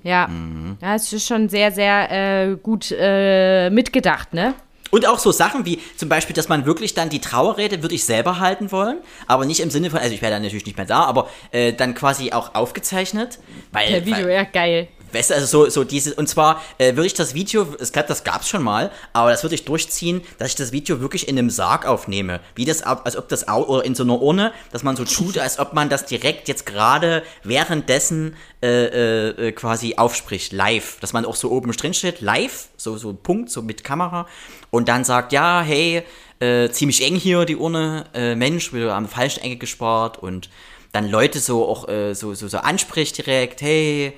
[0.03, 0.29] Ja.
[0.29, 0.77] Mhm.
[0.81, 4.55] ja, es ist schon sehr, sehr äh, gut äh, mitgedacht, ne?
[4.95, 8.05] Und auch so Sachen wie zum Beispiel, dass man wirklich dann die Trauerrede würde ich
[8.05, 10.87] selber halten wollen, aber nicht im Sinne von, also ich wäre dann natürlich nicht mehr
[10.87, 13.41] da, aber äh, dann quasi auch aufgezeichnet,
[13.73, 14.87] weil, Der Video, weil ja, geil.
[15.15, 18.09] Weißt du, also so, so diese, und zwar äh, würde ich das Video, ich glaube,
[18.09, 21.39] das gab's schon mal, aber das würde ich durchziehen, dass ich das Video wirklich in
[21.39, 24.97] einem Sarg aufnehme, wie das, als ob das, oder in so einer Urne, dass man
[24.97, 30.99] so tut, als ob man das direkt jetzt gerade währenddessen äh, äh, quasi aufspricht, live,
[31.01, 34.27] dass man auch so oben drin steht, live, so, so Punkt, so mit Kamera,
[34.71, 36.03] und dann sagt, ja, hey,
[36.41, 40.51] äh, ziemlich eng hier die Urne, äh, Mensch, wieder am falschen Ecke gespart und
[40.93, 44.15] dann Leute so auch äh, so, so, so anspricht direkt, hey,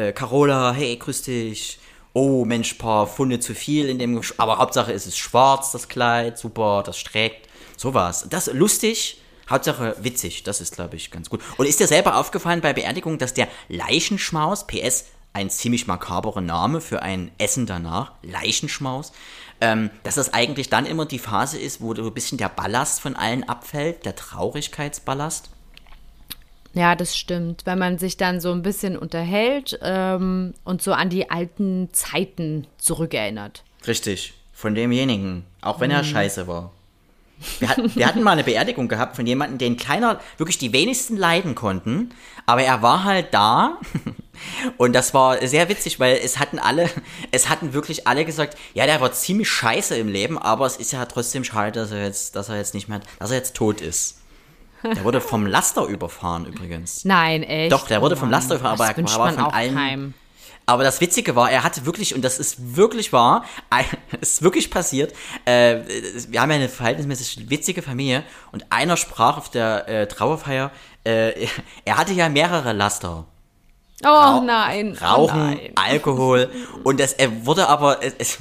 [0.00, 1.78] äh, Carola, hey, grüß dich.
[2.12, 5.86] Oh, Mensch, paar Funde zu viel in dem, Gesch- aber Hauptsache ist es schwarz, das
[5.88, 8.26] Kleid, super, das streckt, sowas.
[8.28, 11.40] Das ist lustig, Hauptsache witzig, das ist, glaube ich, ganz gut.
[11.56, 16.80] Und ist dir selber aufgefallen bei Beerdigung, dass der Leichenschmaus, PS, ein ziemlich makaberer Name
[16.80, 19.12] für ein Essen danach, Leichenschmaus,
[19.60, 23.00] ähm, dass das eigentlich dann immer die Phase ist, wo so ein bisschen der Ballast
[23.00, 25.50] von allen abfällt, der Traurigkeitsballast?
[26.72, 27.62] Ja, das stimmt.
[27.66, 32.66] Wenn man sich dann so ein bisschen unterhält ähm, und so an die alten Zeiten
[32.78, 33.64] zurückerinnert.
[33.86, 36.70] Richtig, von demjenigen, auch wenn er scheiße war.
[37.58, 41.16] Wir, hat, wir hatten mal eine Beerdigung gehabt von jemandem, den keiner, wirklich die wenigsten
[41.16, 42.10] leiden konnten,
[42.44, 43.78] aber er war halt da
[44.76, 46.90] und das war sehr witzig, weil es hatten alle,
[47.30, 50.92] es hatten wirklich alle gesagt, ja, der war ziemlich scheiße im Leben, aber es ist
[50.92, 53.80] ja trotzdem schade, dass er jetzt, dass er jetzt nicht mehr, dass er jetzt tot
[53.80, 54.19] ist.
[54.82, 57.04] Der wurde vom Laster überfahren übrigens.
[57.04, 57.72] Nein, echt.
[57.72, 60.14] Doch, der wurde vom Mann, Laster überfahren, das aber er war von auch allen- keinem.
[60.66, 63.44] Aber das Witzige war, er hatte wirklich, und das ist wirklich wahr,
[64.20, 65.12] ist wirklich passiert,
[65.44, 65.78] äh,
[66.28, 70.70] wir haben ja eine verhältnismäßig witzige Familie und einer sprach auf der äh, Trauerfeier,
[71.04, 71.46] äh,
[71.84, 73.26] er hatte ja mehrere Laster.
[74.02, 74.96] Oh Rau- nein.
[75.00, 75.72] oh Rauchen, nein.
[75.74, 76.48] Alkohol.
[76.84, 78.38] Und das, er wurde aber, es,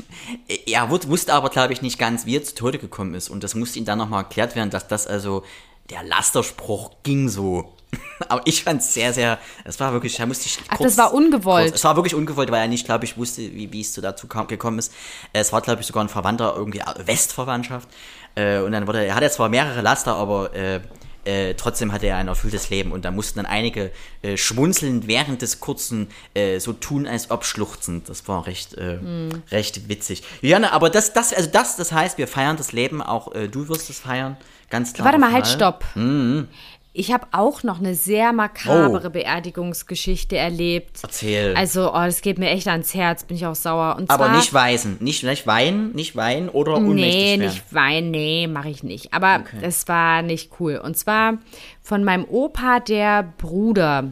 [0.68, 3.28] er wusste, wusste aber, glaube ich, nicht ganz, wie er zu Tode gekommen ist.
[3.28, 5.44] Und das musste ihm dann nochmal erklärt werden, dass das also,
[5.90, 7.74] der Lasterspruch ging so.
[8.30, 11.14] Aber ich fand es sehr, sehr, es war wirklich, da musste ich Ach, das war
[11.14, 11.68] ungewollt.
[11.70, 14.02] Kurz, es war wirklich ungewollt, weil er nicht, glaube ich, wusste, wie, wie es so
[14.02, 14.94] dazu kam, gekommen ist.
[15.34, 17.90] Es war, glaube ich, sogar ein Verwandter, irgendwie Westverwandtschaft.
[18.36, 20.82] Äh, und dann wurde, er hatte zwar mehrere Laster, aber äh,
[21.26, 25.42] äh, trotzdem hatte er ein erfülltes Leben und da mussten dann einige äh, schmunzelnd während
[25.42, 28.08] des kurzen äh, so tun, als ob schluchzend.
[28.08, 29.30] Das war recht, äh, Hm.
[29.52, 30.24] recht witzig.
[30.42, 33.68] Juliane, aber das, das, also das, das heißt, wir feiern das Leben, auch äh, du
[33.68, 34.38] wirst es feiern,
[34.70, 35.06] ganz klar.
[35.06, 35.86] Warte mal, halt, stopp.
[35.96, 36.48] Mhm.
[36.92, 40.98] Ich habe auch noch eine sehr makabere Beerdigungsgeschichte erlebt.
[40.98, 41.00] Oh.
[41.04, 41.54] Erzähl.
[41.56, 43.96] Also, oh, das geht mir echt ans Herz, bin ich auch sauer.
[43.96, 47.42] Und aber zwar, nicht weisen, nicht, nicht weinen, nicht weinen oder ohnmächtig Nee, werden.
[47.42, 49.14] nicht weinen, nee, mache ich nicht.
[49.14, 50.78] Aber es war nicht cool.
[50.84, 51.38] Und zwar
[51.82, 54.10] von meinem Opa, der Bruder.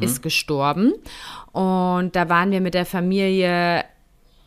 [0.00, 0.92] ist gestorben.
[1.52, 3.84] Und da waren wir mit der Familie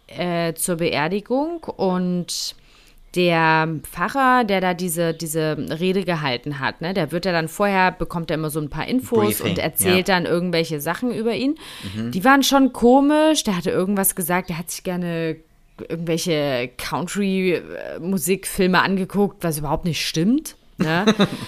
[0.07, 2.55] äh, zur Beerdigung und
[3.15, 7.91] der Pfarrer, der da diese, diese Rede gehalten hat, ne, der wird ja dann vorher,
[7.91, 10.15] bekommt er immer so ein paar Infos Briefing, und erzählt ja.
[10.15, 11.55] dann irgendwelche Sachen über ihn.
[12.11, 13.43] Die waren schon komisch.
[13.43, 15.37] Der hatte irgendwas gesagt, der hat sich gerne
[15.89, 20.55] irgendwelche Country-Musikfilme angeguckt, was überhaupt nicht stimmt.
[20.77, 21.05] Ne?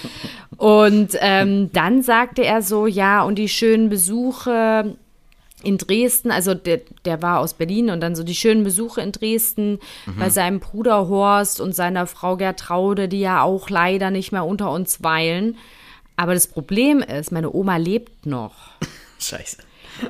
[0.56, 4.96] und ähm, dann sagte er so, ja, und die schönen Besuche
[5.64, 9.12] in Dresden, also der, der war aus Berlin und dann so die schönen Besuche in
[9.12, 9.78] Dresden
[10.18, 14.70] bei seinem Bruder Horst und seiner Frau Gertraude, die ja auch leider nicht mehr unter
[14.70, 15.56] uns weilen.
[16.16, 18.54] Aber das Problem ist, meine Oma lebt noch.
[19.18, 19.58] Scheiße.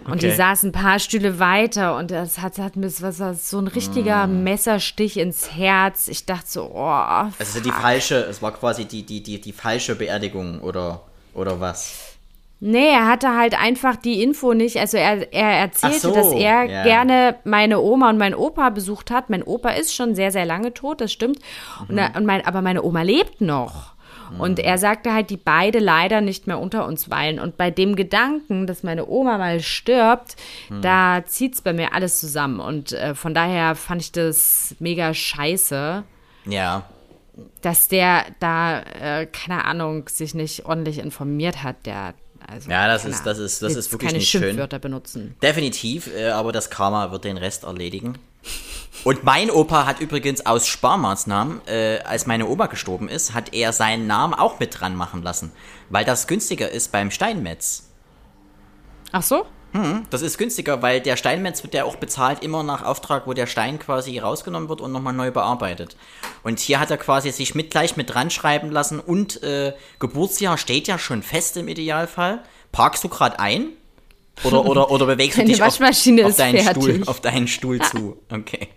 [0.05, 3.59] Und die saß ein paar Stühle weiter und das hat, hat mir was, was, so
[3.59, 6.09] ein richtiger Messerstich ins Herz.
[6.09, 7.29] Ich dachte so, oh.
[7.39, 11.03] Also die falsche, es war quasi die, die, die, die falsche Beerdigung oder,
[11.35, 12.14] oder was?
[12.67, 14.79] Nee, er hatte halt einfach die Info nicht.
[14.79, 16.83] Also er, er erzählte, so, dass er ja.
[16.83, 19.29] gerne meine Oma und meinen Opa besucht hat.
[19.29, 21.41] Mein Opa ist schon sehr, sehr lange tot, das stimmt.
[21.89, 23.93] Und, er, und mein, aber meine Oma lebt noch.
[24.39, 27.39] Und er sagte halt, die beide leider nicht mehr unter uns weilen.
[27.39, 30.37] Und bei dem Gedanken, dass meine Oma mal stirbt,
[30.81, 32.61] da zieht's bei mir alles zusammen.
[32.61, 36.03] Und äh, von daher fand ich das mega scheiße
[36.47, 36.85] Ja.
[37.61, 42.15] dass der da, äh, keine Ahnung, sich nicht ordentlich informiert hat, der,
[42.49, 42.71] also.
[42.71, 44.43] Ja, das ist- das ist- das ist wirklich keine nicht schön.
[44.43, 45.35] Schimpfwörter benutzen.
[45.43, 48.19] Definitiv, äh, aber das Karma wird den Rest erledigen.
[49.05, 53.73] Und mein Opa hat übrigens aus Sparmaßnahmen, äh, als meine Oma gestorben ist, hat er
[53.73, 55.53] seinen Namen auch mit dran machen lassen.
[55.91, 57.91] Weil das günstiger ist beim Steinmetz.
[59.13, 59.47] Ach so?
[60.11, 63.49] Das ist günstiger, weil der Steinmetz wird ja auch bezahlt immer nach Auftrag, wo der
[63.49, 65.97] Stein quasi rausgenommen wird und nochmal neu bearbeitet.
[66.45, 70.59] Und hier hat er quasi sich mit gleich mit dran schreiben lassen und äh, Geburtsjahr
[70.59, 72.45] steht ja schon fest im Idealfall.
[72.71, 73.69] Parkst du gerade ein?
[74.45, 76.69] Oder, oder, oder bewegst du dich auf, auf, deinen.
[76.69, 78.17] Stuhl, auf deinen Stuhl zu?
[78.31, 78.69] Okay.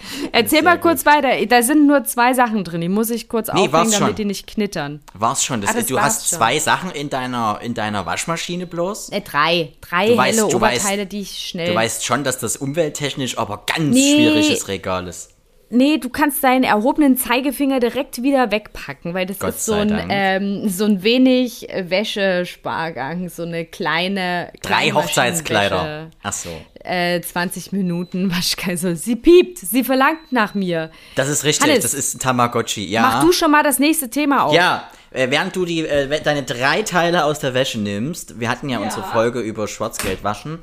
[0.32, 0.82] Erzähl mal gut.
[0.82, 1.44] kurz weiter.
[1.46, 2.80] Da sind nur zwei Sachen drin.
[2.80, 4.00] Die muss ich kurz Nee, aufhängen, schon.
[4.00, 5.00] damit die nicht knittern.
[5.14, 5.60] War's schon.
[5.60, 6.38] Das, Ah, das du war's hast schon.
[6.38, 9.10] zwei Sachen in deiner, in deiner Waschmaschine bloß.
[9.10, 9.72] Äh, drei.
[9.80, 11.68] Drei Du weißt- helle weißt- Oberteile, die ich schnell.
[11.68, 14.14] Du weißt schon, dass das umwelttechnisch aber ganz Nee.
[14.14, 15.30] schwieriges Regal ist.
[15.74, 20.06] Nee, du kannst deinen erhobenen Zeigefinger direkt wieder wegpacken, weil das Gott ist so ein,
[20.10, 24.52] ähm, so ein wenig äh, Wäschespargang, so eine kleine.
[24.60, 26.10] Drei Hochzeitskleider.
[26.22, 26.50] Ach so.
[26.84, 28.96] Äh, 20 Minuten Waschkreise.
[28.96, 30.90] Sie piept, sie verlangt nach mir.
[31.14, 33.00] Das ist richtig, Hannes, das ist ein Tamagotchi, ja.
[33.00, 34.54] Mach du schon mal das nächste Thema auf.
[34.54, 38.68] Ja, äh, während du die, äh, deine drei Teile aus der Wäsche nimmst, wir hatten
[38.68, 40.58] ja, unsere Folge über Schwarzgeld waschen,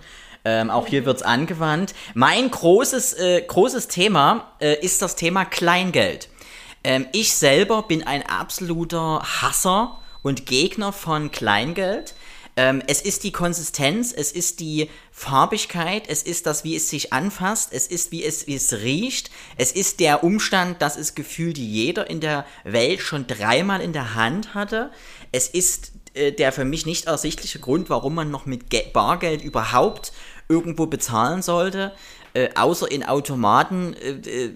[0.46, 1.94] ähm, auch hier wird's angewandt.
[2.14, 6.30] Mein großes, äh, großes Thema äh, ist das Thema Kleingeld.
[6.84, 12.14] Ähm, ich selber bin ein absoluter Hasser und Gegner von Kleingeld.
[12.56, 17.14] Ähm, es ist die Konsistenz, es ist die Farbigkeit, es ist das, wie es sich
[17.14, 21.58] anfasst, es ist, wie es, wie es riecht, es ist der Umstand, dass es gefühlt
[21.58, 24.92] jeder in der Welt schon dreimal in der Hand hatte.
[25.32, 30.12] Es ist der für mich nicht ersichtliche Grund, warum man noch mit Ge Bargeld überhaupt
[30.50, 31.94] irgendwo bezahlen sollte.
[32.34, 34.52] Äh, außer in Automaten äh, äh,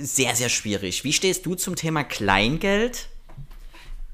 [0.00, 1.04] sehr, sehr schwierig.
[1.04, 3.08] Wie stehst du zum Thema Kleingeld?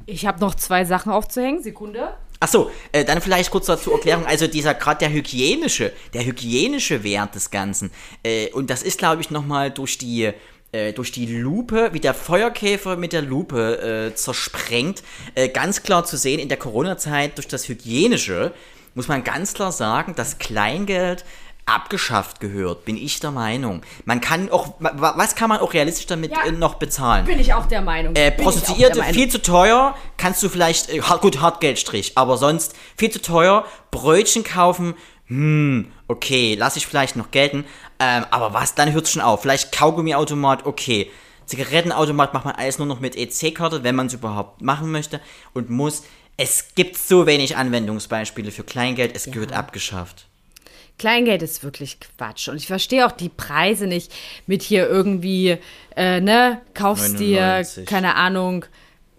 [0.07, 1.62] Ich habe noch zwei Sachen aufzuhängen.
[1.62, 2.14] Sekunde.
[2.40, 4.26] Achso, äh, dann vielleicht kurz dazu Erklärung.
[4.26, 7.92] Also dieser gerade der hygienische, der hygienische Wert des Ganzen.
[8.24, 10.33] Äh, und das ist, glaube ich, nochmal durch die
[10.74, 15.02] äh, durch die Lupe, wie der Feuerkäfer mit der Lupe äh, zersprengt,
[15.34, 18.52] äh, ganz klar zu sehen in der Corona-Zeit durch das Hygienische,
[18.94, 21.24] muss man ganz klar sagen, dass Kleingeld
[21.66, 23.80] abgeschafft gehört, bin ich der Meinung.
[24.04, 26.44] Man kann auch, wa- was kann man auch realistisch damit Ja.
[26.44, 27.24] äh, noch bezahlen?
[27.24, 28.14] Bin ich auch der Meinung.
[28.16, 29.14] Äh, Prostituierte Meinung.
[29.14, 34.44] viel zu teuer, kannst du vielleicht, äh, gut, Hartgeldstrich, aber sonst viel zu teuer, Brötchen
[34.44, 34.94] kaufen,
[35.26, 37.64] hm, okay, lass ich vielleicht noch gelten,
[37.98, 39.42] ähm, aber was, dann hört's schon auf.
[39.42, 41.10] Vielleicht Kaugummiautomat, okay.
[41.46, 45.20] Zigarettenautomat macht man alles nur noch mit EC-Karte, wenn man es überhaupt machen möchte
[45.52, 46.04] und muss.
[46.37, 50.26] Es gibt so wenig Anwendungsbeispiele für Kleingeld, es gehört abgeschafft.
[50.98, 52.48] Kleingeld ist wirklich Quatsch.
[52.48, 54.12] Und ich verstehe auch die Preise nicht
[54.46, 55.58] mit hier irgendwie,
[55.96, 57.87] äh, ne, kaufst dir, 99.
[57.87, 58.64] keine Ahnung,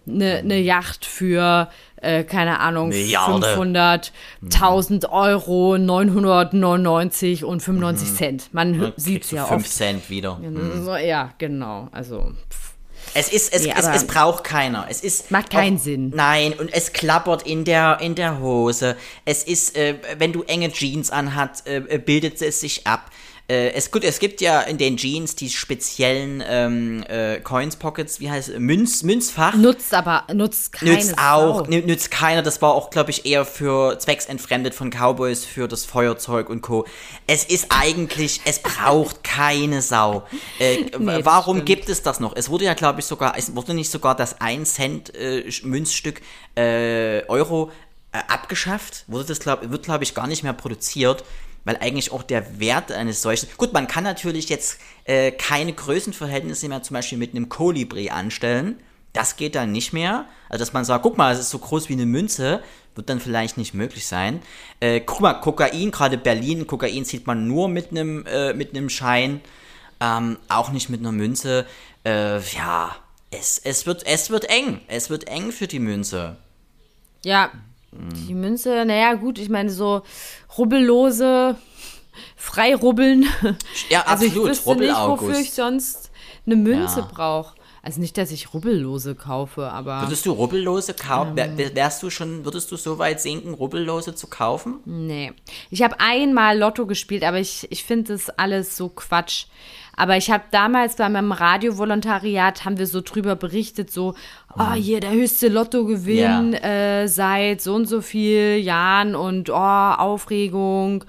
[0.06, 1.68] eine ne Yacht für,
[2.02, 3.46] äh, keine Ahnung, Milliarde.
[3.46, 4.12] 500,
[4.44, 8.48] 1000 Euro, 999 und 95 Cent.
[8.52, 9.72] Man hö- sieht's ja 5 oft.
[9.72, 10.40] Cent wieder.
[10.84, 11.88] So, ja, genau.
[11.92, 12.66] Also, pff.
[13.14, 14.86] Es ist, es, Nee, es, es braucht keiner.
[14.90, 16.12] Es ist Macht keinen auch, Sinn.
[16.14, 18.96] Nein, und es klappert in der, in der Hose.
[19.24, 23.10] Es ist, äh, wenn du enge Jeans anhat, äh, äh, bildet es sich ab.
[23.48, 28.18] Äh, es, gut, es gibt ja in den Jeans die speziellen ähm, äh, Coins Pockets,
[28.18, 28.58] wie heißt es?
[28.58, 29.54] Münz, Münzfach.
[29.54, 31.70] Nutzt aber, nutzt keine Nützt auch, Sau.
[31.70, 32.42] nü- nützt keiner.
[32.42, 36.86] Das war auch, glaube ich, eher für zwecksentfremdet von Cowboys für das Feuerzeug und Co.
[37.28, 40.24] Es ist eigentlich, es braucht keine Sau.
[40.58, 41.66] Äh, Nee, warum stimmt.
[41.66, 42.34] gibt es das noch?
[42.34, 46.20] Es wurde ja, glaube ich, sogar, es wurde nicht sogar das 1 Cent äh, Münzstück
[46.56, 47.70] äh, Euro
[48.10, 49.04] äh, abgeschafft.
[49.06, 51.22] Wurde das, glaub, wird, glaube ich, gar nicht mehr produziert.
[51.66, 53.48] Weil eigentlich auch der Wert eines solchen.
[53.58, 58.78] Gut, man kann natürlich jetzt äh, keine Größenverhältnisse mehr zum Beispiel mit einem Kolibri anstellen.
[59.12, 60.26] Das geht dann nicht mehr.
[60.48, 62.62] Also, dass man sagt, guck mal, es ist so groß wie eine Münze,
[62.94, 64.40] wird dann vielleicht nicht möglich sein.
[64.80, 68.88] Äh, guck mal, Kokain, gerade Berlin, Kokain sieht man nur mit einem äh, mit einem
[68.88, 69.40] Schein,
[70.00, 71.66] ähm, auch nicht mit einer Münze.
[72.04, 72.94] Äh, ja,
[73.30, 74.80] es, es, wird, es wird eng.
[74.86, 76.36] Es wird eng für die Münze.
[77.24, 77.50] Ja,
[77.92, 80.02] die Münze, naja, gut, ich meine, so
[80.58, 81.56] rubbellose,
[82.36, 83.26] frei rubbeln.
[83.88, 84.50] Ja, also ich absolut.
[84.50, 86.10] wüsste nicht, wofür ich sonst
[86.44, 87.08] eine Münze Ja.
[87.12, 87.54] brauche.
[87.82, 91.38] Also nicht, dass ich rubbellose kaufe, aber Würdest du Rubbellose kaufen?
[91.38, 91.56] Ähm.
[91.56, 94.80] Wär, wärst du schon, würdest du so weit sinken, Rubbellose zu kaufen?
[94.84, 95.32] nee.
[95.70, 99.46] Ich habe einmal Lotto gespielt, aber ich, ich finde das alles so Quatsch.
[99.96, 104.14] Aber ich habe damals bei meinem Radiovolontariat haben wir so drüber berichtet, so,
[104.58, 111.04] oh, hier der höchste Lottogewinn äh, seit so und so viel Jahren und oh, Aufregung.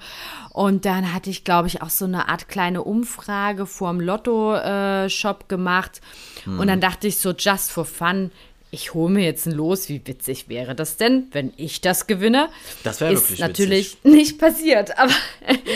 [0.52, 6.00] Und dann hatte ich, glaube ich, auch so eine Art kleine Umfrage vorm Lotto-Shop gemacht.
[6.46, 8.30] Und dann dachte ich so, just for fun,
[8.70, 9.88] ich hole mir jetzt ein Los.
[9.88, 12.48] Wie witzig wäre das denn, wenn ich das gewinne?
[12.84, 14.98] Das wäre wirklich natürlich nicht passiert.
[14.98, 15.12] Aber,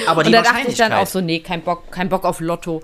[0.06, 2.40] Aber die und da dachte ich dann auch so, nee, kein Bock, kein Bock auf
[2.40, 2.82] Lotto.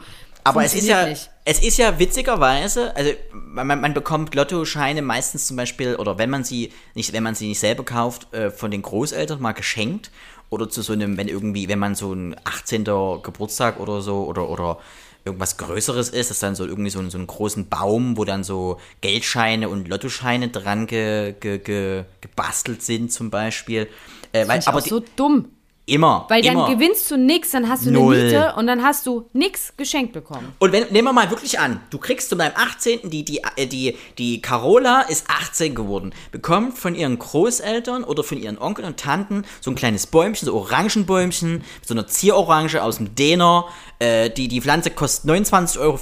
[0.48, 1.30] Aber es ist ja, nicht.
[1.44, 6.44] es ist ja witzigerweise, also man, man- bekommt Lottoscheine meistens zum Beispiel, oder wenn man
[6.44, 10.10] sie nicht, wenn man sie nicht selber kauft, äh, von den Großeltern mal geschenkt.
[10.50, 12.84] Oder zu so einem, wenn irgendwie, wenn man so ein 18.
[13.22, 14.78] Geburtstag oder so, oder, oder
[15.24, 18.24] irgendwas Größeres ist, das ist dann so irgendwie so, ein- so einen großen Baum, wo
[18.24, 23.88] dann so Geldscheine und Lottoscheine dran ge, ge, ge, gebastelt sind zum Beispiel.
[24.32, 25.50] Äh, weil, aber auch die, so dumm.
[25.88, 26.66] Immer, Weil immer.
[26.66, 28.14] dann gewinnst du nix, dann hast du Null.
[28.14, 30.52] eine Miete und dann hast du nix geschenkt bekommen.
[30.58, 33.10] Und wenn, nehmen wir mal wirklich an, du kriegst zu deinem 18.
[33.10, 38.38] die, die, äh, die, die Carola ist 18 geworden, bekommt von ihren Großeltern oder von
[38.38, 43.14] ihren Onkeln und Tanten so ein kleines Bäumchen, so Orangenbäumchen, so einer Zierorange aus dem
[43.14, 43.66] Däner.
[43.98, 45.98] Äh, die, die Pflanze kostet 29,95 Euro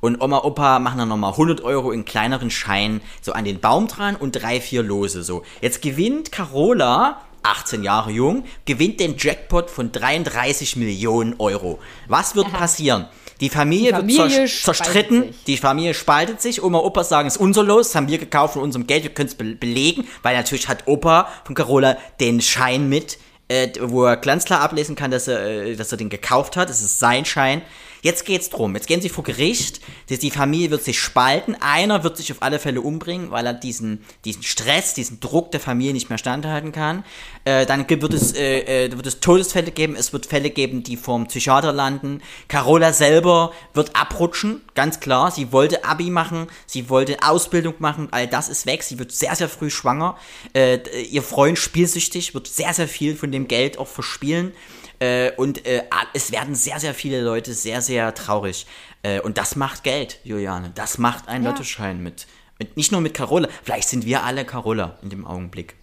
[0.00, 3.88] und Oma, Opa machen dann nochmal 100 Euro in kleineren Scheinen so an den Baum
[3.88, 5.42] dran und drei, vier Lose so.
[5.60, 11.78] Jetzt gewinnt Carola 18 Jahre jung, gewinnt den Jackpot von 33 Millionen Euro.
[12.08, 13.06] Was wird passieren?
[13.40, 15.44] Die Familie, Die Familie wird zer zerstritten, sich.
[15.46, 18.18] die Familie spaltet sich, Oma und Opa sagen, es ist unser Los, das haben wir
[18.18, 21.96] gekauft von unserem Geld, wir können es be belegen, weil natürlich hat Opa von Carola
[22.20, 25.98] den Schein mit, äh, wo er ganz klar ablesen kann, dass er, äh, dass er
[25.98, 27.62] den gekauft hat, es ist sein Schein.
[28.04, 28.74] Jetzt geht's drum.
[28.74, 29.80] Jetzt gehen sie vor Gericht.
[30.10, 31.56] Die, die Familie wird sich spalten.
[31.58, 35.60] Einer wird sich auf alle Fälle umbringen, weil er diesen, diesen Stress, diesen Druck der
[35.60, 37.02] Familie nicht mehr standhalten kann.
[37.46, 39.96] Äh, dann wird es, äh, äh, wird es Todesfälle geben.
[39.96, 42.20] Es wird Fälle geben, die vorm Psychiater landen.
[42.46, 45.30] Carola selber wird abrutschen, ganz klar.
[45.30, 48.08] Sie wollte Abi machen, sie wollte Ausbildung machen.
[48.10, 48.82] All das ist weg.
[48.82, 50.18] Sie wird sehr, sehr früh schwanger.
[50.52, 54.52] Äh, ihr Freund spielsüchtig, wird sehr, sehr viel von dem Geld auch verspielen.
[54.98, 58.66] Äh, und äh, es werden sehr, sehr viele Leute sehr, sehr traurig.
[59.02, 60.72] Äh, und das macht Geld, Juliane.
[60.74, 61.50] Das macht ein Ja.
[61.50, 62.26] Lottoschein mit,
[62.58, 62.76] mit.
[62.76, 63.48] Nicht nur mit Carola.
[63.62, 65.76] Vielleicht sind wir alle Carola in dem Augenblick.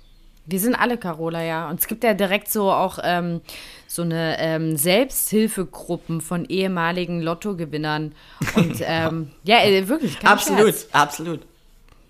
[0.47, 1.69] Wir sind alle Carola, ja.
[1.69, 3.41] Und es gibt ja direkt so auch ähm,
[3.87, 8.15] so eine ähm, Selbsthilfegruppen von ehemaligen Lottogewinnern.
[8.55, 10.87] Und ähm, ja, äh, wirklich, absolut, Scherz.
[10.91, 11.41] absolut.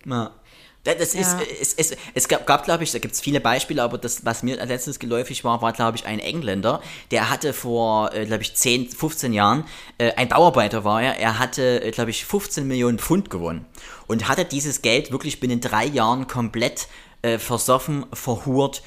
[0.05, 0.31] Ja.
[0.83, 1.39] Das ist, Ja.
[1.61, 4.41] es, es, es gab, gab glaube ich, da gibt es viele Beispiele, aber das, was
[4.41, 8.41] mir als letztes geläufig war, war, glaube ich, ein Engländer, der hatte vor, äh, glaube
[8.41, 9.63] ich, 10, 15 Jahren,
[9.99, 13.65] äh, ein Bauarbeiter war er, er hatte, äh, glaube ich, 15 Millionen Pfund gewonnen
[14.07, 16.87] und hatte dieses Geld wirklich binnen drei Jahren komplett
[17.21, 18.81] äh, versoffen, verhurt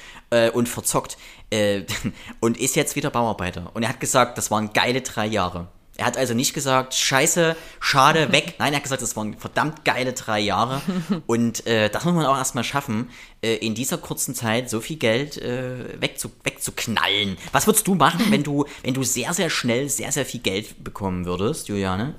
[0.53, 1.17] und verzockt
[2.41, 3.71] und ist jetzt wieder Bauarbeiter.
[3.73, 5.67] Und er hat gesagt, das waren geile drei Jahre.
[5.97, 8.55] Er hat also nicht gesagt, scheiße, schade, weg.
[8.59, 10.81] Nein, er hat gesagt, das waren verdammt geile drei Jahre.
[11.27, 13.09] Und äh, das muss man auch erstmal schaffen,
[13.41, 17.37] äh, in dieser kurzen Zeit so viel Geld äh, wegzu wegzuknallen.
[17.51, 20.83] Was würdest du machen, wenn du, wenn du sehr, sehr schnell sehr, sehr viel Geld
[20.83, 22.15] bekommen würdest, Juliane?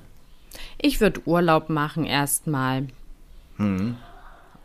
[0.79, 2.87] Ich würde Urlaub machen erstmal.
[3.57, 3.97] Hm.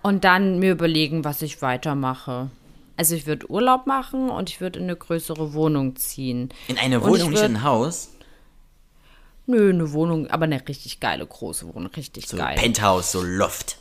[0.03, 2.51] Und dann mir überlegen, was ich weitermache.
[2.97, 6.51] Also ich würde Urlaub machen und ich würde in eine größere Wohnung ziehen.
[6.69, 8.11] In eine Wohnung, nicht in ein Haus?
[9.47, 12.57] Nö, eine Wohnung, aber eine richtig geile große Wohnung, richtig So geil.
[12.57, 13.79] Penthouse, so Loft.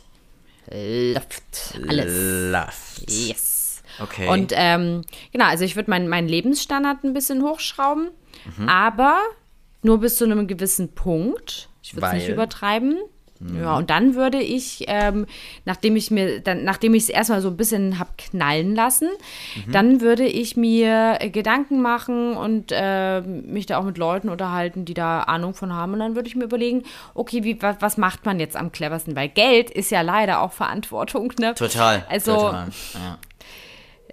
[0.70, 2.50] Loft, alles.
[2.52, 3.10] Loft.
[3.10, 3.82] Yes.
[4.00, 4.28] Okay.
[4.28, 8.10] Und ähm, genau, also ich würde meinen meinen Lebensstandard ein bisschen hochschrauben.
[8.58, 8.68] Mhm.
[8.68, 9.20] aber
[9.82, 11.68] nur bis zu einem gewissen Punkt.
[11.82, 12.98] Ich würde es nicht übertreiben.
[13.60, 15.26] Ja, und dann würde ich, ähm,
[15.64, 19.08] nachdem ich mir, dann, nachdem ich es erstmal so ein bisschen hab knallen lassen,
[19.66, 19.72] Mhm.
[19.72, 24.84] dann würde ich mir äh, Gedanken machen und äh, mich da auch mit Leuten unterhalten,
[24.84, 25.94] die da Ahnung von haben.
[25.94, 26.84] Und dann würde ich mir überlegen,
[27.14, 29.16] okay, wie, was, was macht man jetzt am cleversten?
[29.16, 31.54] Weil Geld ist ja leider auch Verantwortung, ne?
[31.54, 32.04] Total.
[32.08, 32.68] Also, total.
[32.94, 33.18] Ja.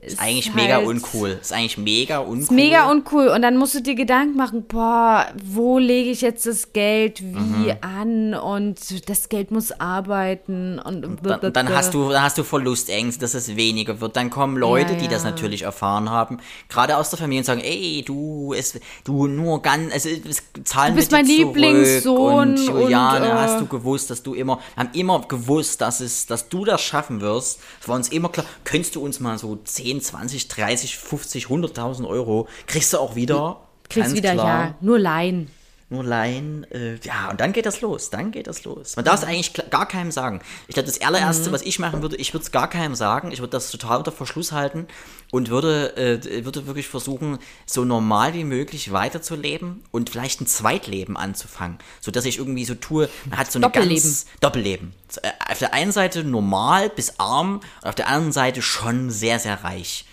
[0.01, 1.37] Ist eigentlich ist mega halt- uncool.
[1.41, 2.39] Ist eigentlich mega uncool.
[2.39, 3.27] Ist mega uncool.
[3.27, 7.73] Und dann musst du dir Gedanken machen, boah, wo lege ich jetzt das Geld wie
[7.81, 8.33] an?
[8.33, 8.79] Und
[9.09, 10.79] das Geld muss arbeiten.
[10.79, 14.15] Und dann, dann hast du, dann hast du Verlustängste, dass es weniger wird.
[14.15, 15.31] Dann kommen Leute, Ja, die das ja.
[15.31, 16.39] natürlich erfahren haben,
[16.69, 20.93] gerade aus der Familie und sagen, ey, du, es, du nur ganz, also es zahlen
[20.93, 21.25] Du bist mein.
[21.25, 25.99] Lieblingssohn Und Juliane, und, äh, hast du gewusst, dass du immer, haben immer gewusst, dass
[25.99, 27.59] es, dass du das schaffen wirst.
[27.81, 32.07] Es war uns immer klar, könntest du uns mal so 10, 20, 30, 50, 100.000
[32.07, 33.61] Euro, kriegst du auch wieder.
[33.89, 35.49] kriegst wieder, klar ja, nur Leihen.
[35.89, 36.65] Nur leihen.
[36.71, 38.09] Äh, ja, und dann geht das los.
[38.09, 38.95] Dann geht das los.
[38.95, 40.41] Man darf es eigentlich kla- gar keinem sagen.
[40.67, 43.31] Ich glaube, das allererste, was ich machen würde, ich würde es gar keinem sagen.
[43.31, 44.87] Ich würde das total unter Verschluss halten
[45.31, 51.17] und würde, äh, würde wirklich versuchen, so normal wie möglich weiterzuleben und vielleicht ein Zweitleben
[51.17, 51.79] anzufangen.
[52.01, 54.03] So dass ich irgendwie so tue, man hat so eine Doppelleben.
[54.03, 54.93] ganz Doppelleben.
[55.23, 59.39] Äh, Auf der einen Seite normal bis arm und auf der anderen Seite schon sehr,
[59.39, 60.05] sehr reich.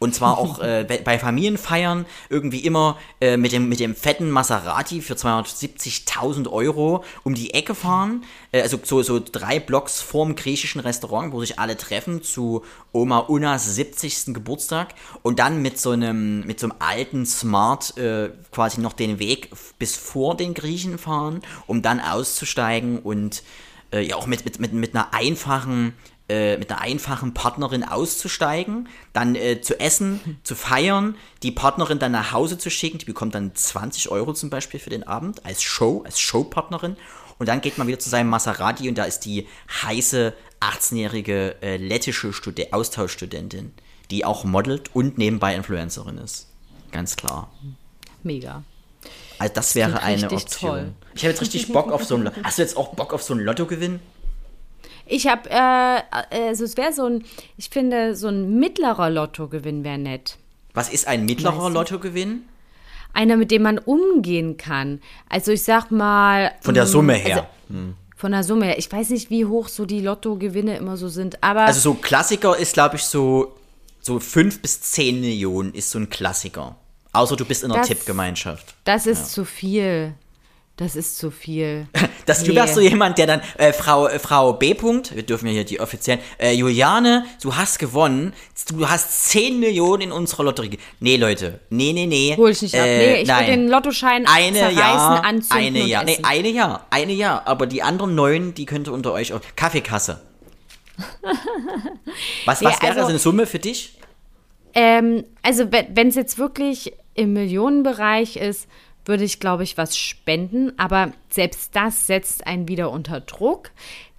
[0.00, 5.02] Und zwar auch äh, bei- Familienfeiern irgendwie immer äh, mit, dem, mit dem fetten Maserati
[5.02, 8.24] für 270.000 Euro um die Ecke fahren.
[8.50, 13.18] Äh, also so, so drei Blocks vorm griechischen Restaurant, wo sich alle treffen zu Oma
[13.18, 14.34] Unas 70.
[14.34, 14.94] Geburtstag.
[15.22, 19.50] Und dann mit so einem, mit so einem alten Smart äh, quasi noch den Weg
[19.78, 23.42] bis vor den Griechen fahren, um dann auszusteigen und
[23.92, 25.94] äh, ja auch mit, mit, mit, mit einer einfachen
[26.30, 32.12] äh, mit einer einfachen Partnerin auszusteigen, dann äh, zu essen, zu feiern, die Partnerin dann
[32.12, 35.62] nach Hause zu schicken, die bekommt dann 20 Euro zum Beispiel für den Abend als
[35.62, 36.96] Show, als Showpartnerin
[37.38, 39.48] und dann geht man wieder zu seinem Maserati und da ist die
[39.82, 43.72] heiße 18-jährige äh, lettische Studi Austauschstudentin,
[44.10, 46.48] die auch modelt und nebenbei Influencerin ist.
[46.92, 47.50] Ganz klar.
[48.22, 48.62] Mega.
[49.38, 50.70] Also das wäre klingt eine Option.
[50.70, 50.92] toll.
[51.14, 52.30] Ich habe jetzt richtig Bock auf so ein.
[52.44, 54.00] Hast du jetzt auch Bock auf so ein Lottogewinn?
[55.10, 57.24] Ich habe, äh, also es wäre so ein,
[57.56, 60.36] ich finde, so ein mittlerer Lottogewinn wäre nett.
[60.72, 61.72] Was ist ein mittlerer Weißt du?
[61.72, 62.42] Lottogewinn?
[63.12, 65.00] Einer, mit dem man umgehen kann.
[65.28, 66.52] Also ich sag mal.
[66.60, 67.48] Von der mh, Summe her.
[67.68, 67.76] Also,
[68.16, 68.78] von der Summe her.
[68.78, 72.56] Ich weiß nicht, wie hoch so die Lottogewinne immer so sind, aber Also so Klassiker
[72.56, 73.56] ist, glaube ich, so,
[74.00, 76.76] so 5 bis 10 Millionen ist so ein Klassiker.
[77.12, 78.74] Außer du bist in einer Das- Tippgemeinschaft.
[78.84, 80.14] das ist zu viel.
[80.80, 81.86] Das ist zu viel.
[82.26, 82.56] Das, Du Nee.
[82.58, 84.72] wärst so jemand, der dann, äh, Frau, äh, Frau B.
[84.74, 88.34] -Punkt, wir dürfen ja hier die offiziellen, äh, Juliane, du hast gewonnen,
[88.68, 90.78] du hast 10 Millionen in unserer Lotterie.
[91.00, 92.34] Nee, Leute, nee, nee, nee.
[92.36, 92.82] Hol ich nicht ab.
[92.84, 93.46] Nee, ich will nein.
[93.46, 97.66] den Lottoschein eine zerreißen, ja, anzünden eine und ja, nee, eine ja, eine ja, aber
[97.66, 100.20] die anderen neun, die könnt ihr unter euch auf Kaffeekasse.
[102.44, 103.96] Was, was wäre also- das eine Summe für dich?
[104.74, 108.68] Ähm, also wenn es jetzt wirklich im Millionenbereich ist,
[109.04, 110.72] würde ich, glaube ich, was spenden.
[110.78, 113.70] Aber selbst das setzt einen wieder unter Druck.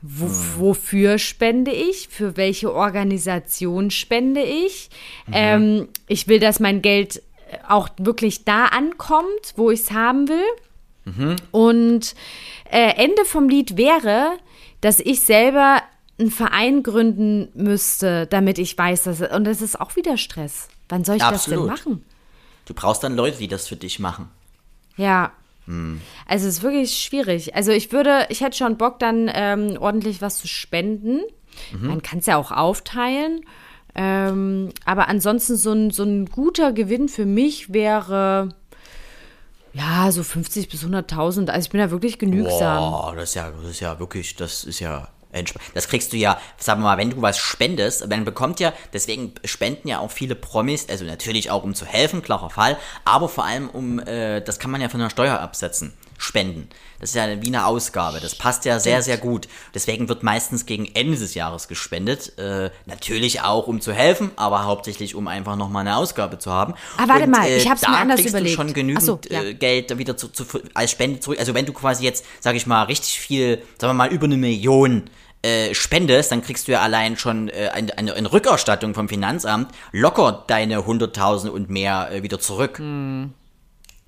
[0.01, 0.27] Wo,
[0.57, 2.07] Wofür spende ich?
[2.07, 4.89] Für welche Organisation spende ich?
[5.31, 10.27] Ähm, ich will, dass mein Geld äh, auch wirklich da ankommt, wo ich es haben
[10.27, 11.35] will.
[11.51, 12.15] Und
[12.69, 14.37] äh, Ende vom Lied wäre,
[14.81, 15.81] dass ich selber
[16.19, 20.67] einen Verein gründen müsste, damit ich weiß, dass und das ist auch wieder Stress.
[20.89, 21.69] Wann soll ich Absolut.
[21.69, 22.05] das denn machen?
[22.65, 24.29] Du brauchst dann Leute, die das für dich machen.
[25.01, 25.31] Ja.
[26.27, 27.55] Also es ist wirklich schwierig.
[27.55, 31.21] Also ich würde, ich hätte schon Bock, dann ähm, ordentlich was zu spenden.
[31.87, 33.41] Man kann es ja auch aufteilen.
[33.93, 38.49] Ähm, aber ansonsten so ein, so ein guter Gewinn für mich wäre
[39.73, 41.49] ja so 50 bis 100.000.
[41.49, 42.91] Also ich bin da wirklich genügsam.
[42.91, 45.09] Boah, das ist ja, das ist ja wirklich, das ist ja.
[45.73, 49.33] Das kriegst du ja, sagen wir mal, wenn du was spendest, man bekommt ja, deswegen
[49.45, 53.45] spenden ja auch viele Promis, also natürlich auch um zu helfen, klarer Fall, aber vor
[53.45, 55.93] allem um, äh, das kann man ja von der Steuer absetzen.
[56.21, 56.69] Spenden.
[56.99, 58.19] Das ist ja wie eine Ausgabe.
[58.19, 59.47] Das passt ja sehr, sehr gut.
[59.73, 62.37] Deswegen wird meistens gegen Ende des Jahres gespendet.
[62.37, 66.75] Äh, natürlich auch, um zu helfen, aber hauptsächlich, um einfach nochmal eine Ausgabe zu haben.
[66.97, 68.53] Ah, warte Und, mal, ich hab's da mir anders kriegst überlegt.
[68.53, 69.41] Du schon genügend so, ja.
[69.41, 70.45] äh, Geld wieder zu, zu,
[70.75, 71.39] als Spende zurück.
[71.39, 74.37] Also wenn du quasi jetzt, sag ich mal, richtig viel, sagen wir mal, über eine
[74.37, 75.09] Million
[75.41, 80.43] äh, spendest, dann kriegst du ja allein schon äh, eine, eine, Rückerstattung vom Finanzamt locker
[80.45, 82.79] deine 100.000 und mehr äh, wieder zurück.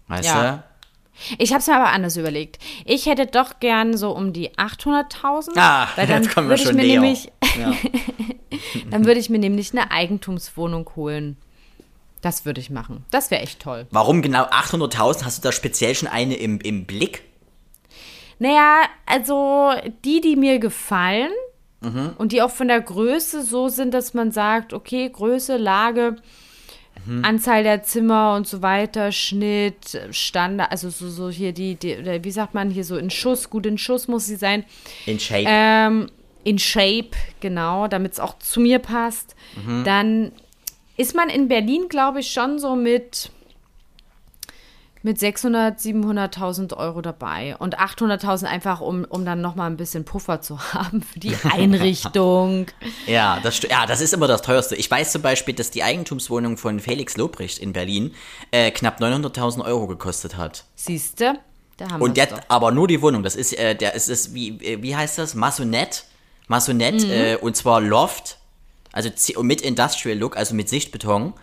[0.07, 0.63] Weißt Ja.
[1.37, 2.57] Ich habe es mir aber anders überlegt.
[2.85, 5.51] Ich hätte doch gern so um die 800.000.
[5.55, 6.99] Ah, weil dann jetzt kommen wir würde ich schon mir näher.
[7.01, 7.73] nämlich, Ja.
[8.89, 11.37] dann würde ich mir nämlich eine Eigentumswohnung holen.
[12.21, 13.05] Das würde ich machen.
[13.11, 13.85] Das wäre echt toll.
[13.91, 15.25] Warum genau 800.000?
[15.25, 17.23] Hast du da speziell schon eine im, im Blick?
[18.39, 19.71] Naja, also
[20.05, 21.31] die, die mir gefallen
[22.17, 26.15] und die auch von der Größe so sind, dass man sagt, okay, Größe, Lage,
[27.23, 32.31] Anzahl der Zimmer und so weiter, Schnitt, Standard, also so, so hier die, die, wie
[32.31, 34.63] sagt man hier so in Schuss, gut in Schuss muss sie sein.
[35.05, 35.45] In Shape.
[35.45, 36.07] Ähm,
[36.45, 39.35] in Shape, genau, damit es auch zu mir passt.
[39.83, 40.31] Dann
[40.95, 43.31] ist man in Berlin, glaube ich, schon so mit,
[45.03, 47.55] mit 600, 700.000 Euro dabei.
[47.57, 51.35] Und 800.000 einfach, um, um dann noch mal ein bisschen Puffer zu haben für die
[51.43, 52.67] Einrichtung.
[53.05, 54.75] Ja, das, ja, das ist immer das teuerste.
[54.75, 58.13] Ich weiß zum Beispiel, dass die Eigentumswohnung von Felix Lobrecht in Berlin
[58.51, 60.63] äh, knapp 900.000 Euro gekostet hat.
[60.75, 61.39] Siehste,
[61.77, 62.39] da haben Und doch.
[62.47, 63.23] aber nur die Wohnung.
[63.23, 65.35] Das ist, äh, der ist es, wie, äh, wie heißt das?
[65.35, 66.03] Masonette.
[66.47, 68.37] Masonette, äh, und zwar Loft.
[68.93, 69.09] Also
[69.41, 71.33] mit Industrial Look, also mit Sichtbeton.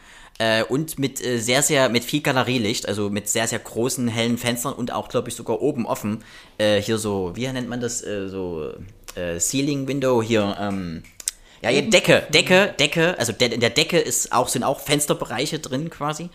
[0.40, 4.38] Äh, und mit äh, sehr, sehr, mit viel Galerielicht, also mit sehr, sehr großen, hellen
[4.38, 6.24] Fenstern und auch, glaube ich, sogar oben offen.
[6.56, 8.02] Äh, hier so, wie nennt man das?
[8.02, 8.72] Äh, so
[9.16, 11.02] äh, Ceiling Window hier, ähm,
[11.60, 15.58] ja, hier Decke, Decke, Decke, also de in der Decke ist auch, sind auch Fensterbereiche
[15.58, 16.30] drin quasi.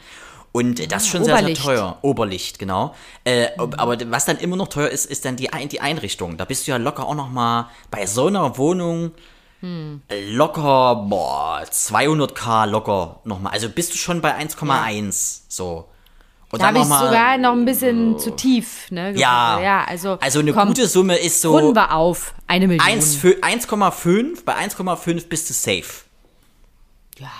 [0.52, 1.64] Und das ist schon sehr, sehr Oberlicht.
[1.64, 1.98] teuer.
[2.04, 2.94] Oberlicht, genau.
[3.24, 6.38] Äh, ob- aber was dann immer noch teuer ist, ist dann die, die Einrichtung.
[6.38, 9.14] Da bist du ja locker auch noch mal bei so einer Wohnung
[10.32, 13.54] locker, boah, 200k locker nochmal.
[13.54, 15.88] Also bist du schon bei 1,1 so.
[16.52, 18.90] Und Da habe ich mal- sogar noch ein bisschen zu tief.
[18.92, 22.34] Ne, Ja, ja also, also eine komm, gute Summe ist so Runden wir auf.
[22.48, 22.86] Eine Million.
[22.86, 24.46] 1 für- 1,5.
[24.46, 26.04] Bei 1,5 bist du safe.
[27.18, 27.32] Ja.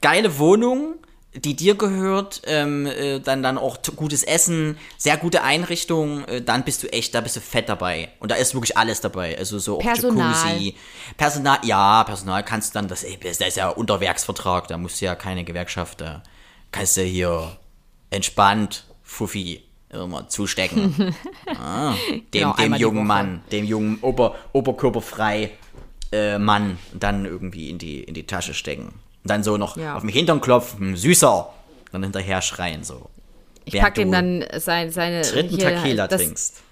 [0.00, 0.94] geile Wohnung,
[1.34, 6.64] die dir gehört, ähm, äh, dann dann auch gutes Essen, sehr gute Einrichtung, äh, dann
[6.64, 8.10] bist du echt, da bist du fett dabei.
[8.20, 9.36] Und da ist wirklich alles dabei.
[9.36, 10.32] Also so auch Personal.
[10.32, 10.76] Jacuzzi.
[11.16, 15.06] Personal, ja, Personal kannst du dann, das, ey, das ist ja Unterwerksvertrag, da musst du
[15.06, 16.22] ja keine Gewerkschaft, da
[16.70, 17.56] kannst du hier
[18.10, 21.14] entspannt Fuffi immer zustecken.
[21.46, 23.06] ah, dem, Genau, dem jungen.
[23.06, 25.50] Mann, dem jungen Ober, Oberkörperfrei
[26.12, 28.92] äh, Mann dann irgendwie in die, in die Tasche stecken.
[29.24, 29.96] Und dann so noch Ja.
[29.96, 31.50] auf den Hintern klopfen, süßer.
[31.92, 33.08] Dann hinterher schreien so.
[33.64, 36.62] Ich pack ihm dann seine, seine dritten hier, Tequila das, trinkst.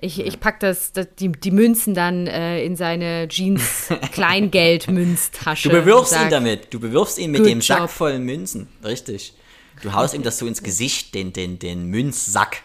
[0.00, 5.68] Ich, ich pack das, das die, die Münzen dann äh, in seine Jeans Kleingeld-Münztasche.
[5.68, 6.72] Du bewirfst und ihn sag, damit.
[6.74, 8.68] Du bewirfst ihn mit dem Sack voll Münzen.
[8.84, 9.34] Richtig.
[9.82, 12.62] Du haust ihm das so ins Gesicht, den, den, den Münzsack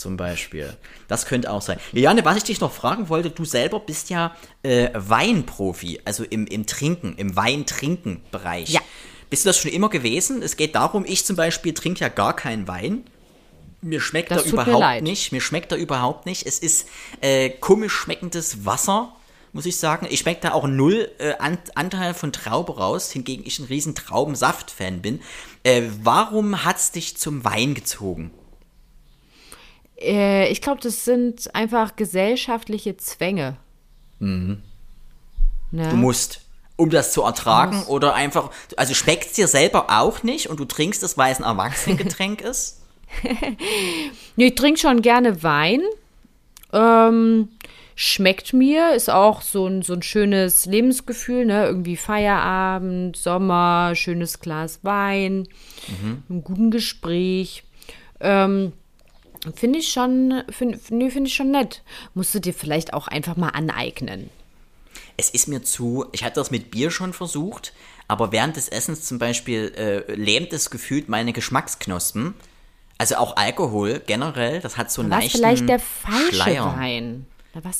[0.00, 0.76] zum Beispiel.
[1.08, 1.78] Das könnte auch sein.
[1.92, 6.46] Liane, was ich dich noch fragen wollte, du selber bist ja äh, Weinprofi, also im,
[6.46, 8.70] im Trinken, im Weintrinken-Bereich.
[8.70, 8.80] Ja.
[9.28, 10.42] Bist du das schon immer gewesen?
[10.42, 13.04] Es geht darum, ich zum Beispiel trinke ja gar keinen Wein.
[13.82, 15.32] Mir schmeckt Das er überhaupt nicht.
[15.32, 16.46] Mir schmeckt er überhaupt nicht.
[16.46, 16.88] Es ist
[17.20, 19.14] äh, komisch schmeckendes Wasser,
[19.52, 20.06] muss ich sagen.
[20.10, 23.94] Ich schmecke da auch null äh, An Anteil von Traube raus, hingegen ich ein riesen
[23.94, 25.20] Traubensaft-Fan bin.
[25.62, 28.32] Äh, warum hat's dich zum Wein gezogen?
[30.00, 33.56] Äh, ich glaube, das sind einfach gesellschaftliche Zwänge.
[34.18, 34.62] Mhm.
[35.70, 35.88] Ne?
[35.88, 36.42] Du musst,
[36.76, 41.02] um das zu ertragen oder einfach, also schmeckt's dir selber auch nicht und du trinkst
[41.02, 42.80] es, weil es ein Erwachsenengetränk ist?
[44.36, 45.82] Nee, ich trinke schon gerne Wein.
[46.72, 47.48] Ähm,
[47.96, 51.66] schmeckt mir, ist auch so ein, so ein schönes Lebensgefühl, ne?
[51.66, 55.48] Irgendwie Feierabend, Sommer, schönes Glas Wein,
[56.28, 57.64] ein guten Gespräch.
[58.20, 58.72] Ähm,
[59.54, 60.42] finde ich schon,
[60.90, 61.82] nee, find ich schon nett.
[62.14, 64.30] Musst du dir vielleicht auch einfach mal aneignen.
[65.16, 67.72] Es ist mir zu, ich hatte das mit Bier schon versucht,
[68.08, 72.34] aber während des Essens zum Beispiel äh, lähmt es gefühlt meine Geschmacksknospen.
[72.98, 76.76] Also auch Alkohol generell, das hat so einen Was leichten vielleicht der falsche Schleier.
[76.76, 77.26] Wein?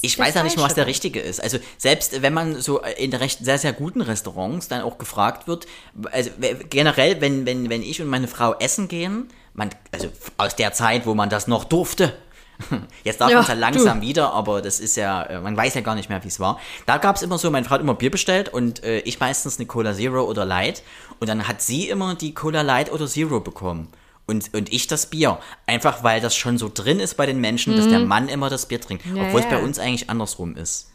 [0.03, 1.41] Ich weiß ja nicht mal, was der richtige ist.
[1.43, 5.67] Also selbst wenn man so in recht sehr, sehr guten Restaurants dann auch gefragt wird,
[6.11, 6.31] also
[6.69, 10.09] generell, wenn, wenn, wenn ich und meine Frau essen gehen, man, also
[10.39, 12.13] aus der Zeit, wo man das noch durfte,
[13.05, 13.61] jetzt darf Ja, man es ja du.
[13.61, 16.41] langsam wieder, aber das ist ja, äh, man weiß ja gar nicht mehr, wie es
[16.41, 16.59] war.
[16.87, 19.59] Da gab es immer so, meine Frau hat immer Bier bestellt und äh, ich meistens
[19.59, 20.83] eine Cola Zero oder Light
[21.21, 23.89] und dann hat sie immer die Cola Light oder Zero bekommen.
[24.31, 25.39] Und, und ich das Bier.
[25.67, 28.67] Einfach weil das schon so drin ist bei den Menschen, dass der Mann immer das
[28.67, 29.05] Bier trinkt.
[29.07, 29.17] Mhm.
[29.17, 29.53] Ja, obwohl es ja.
[29.59, 30.89] bei uns eigentlich andersrum ist.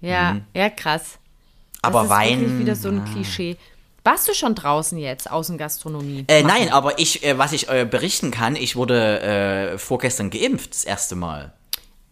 [0.00, 1.18] Ja, ja, krass.
[1.82, 2.40] Aber das ist Wein.
[2.40, 3.56] wirklich wieder so ein Klischee.
[4.04, 6.24] Warst du schon draußen jetzt, Außengastronomie?
[6.28, 10.72] Äh, nein, aber ich, äh, was ich äh, berichten kann, ich wurde äh, vorgestern geimpft,
[10.74, 11.52] das erste Mal.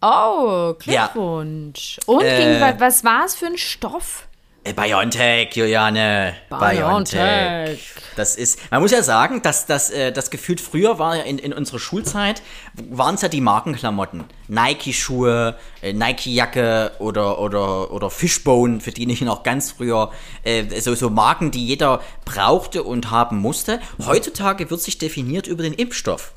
[0.01, 1.99] Oh, Glückwunsch.
[2.05, 4.27] Und Äh, gegen, wa- was war es für ein Stoff?
[4.63, 6.35] Äh, BioNTech, Juliane.
[6.49, 7.79] BioNTech.
[8.15, 11.39] Das ist, man muss ja sagen, dass das, äh, das gefühlt früher war ja in,
[11.39, 12.43] in unserer Schulzeit,
[12.75, 14.25] waren es ja die Markenklamotten.
[14.49, 20.11] Nike-Schuhe, äh, Nike-Jacke oder, oder, oder Fishbone, für die ich noch ganz früher,
[20.43, 23.79] äh, so, so Marken, die jeder brauchte und haben musste.
[24.05, 26.33] Heutzutage wird sich definiert über den Impfstoff.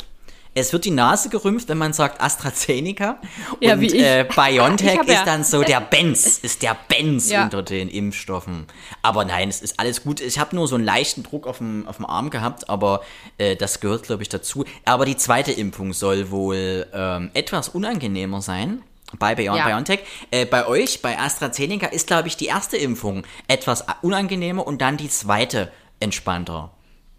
[0.56, 3.18] Es wird die Nase gerümpft, wenn man sagt AstraZeneca.
[3.60, 3.92] Ja, und.
[3.92, 7.44] Äh, BioNTech hab ja- ist dann so der Benz, ist der Benz Ja.
[7.44, 8.66] unter den Impfstoffen.
[9.02, 10.20] Aber nein, es ist alles gut.
[10.20, 13.02] Ich habe nur so einen leichten Druck auf dem, auf dem Arm gehabt, aber
[13.38, 14.64] äh, das gehört, glaube ich, dazu.
[14.84, 18.82] Aber die zweite Impfung soll wohl ähm, etwas unangenehmer sein.
[19.18, 19.66] Bei Bion Ja.
[19.66, 20.00] BioNTech.
[20.30, 24.96] Äh, bei euch, bei AstraZeneca, ist, glaube ich, die erste Impfung etwas unangenehmer und dann
[24.96, 26.70] die zweite entspannter.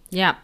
[0.09, 0.35] Ja,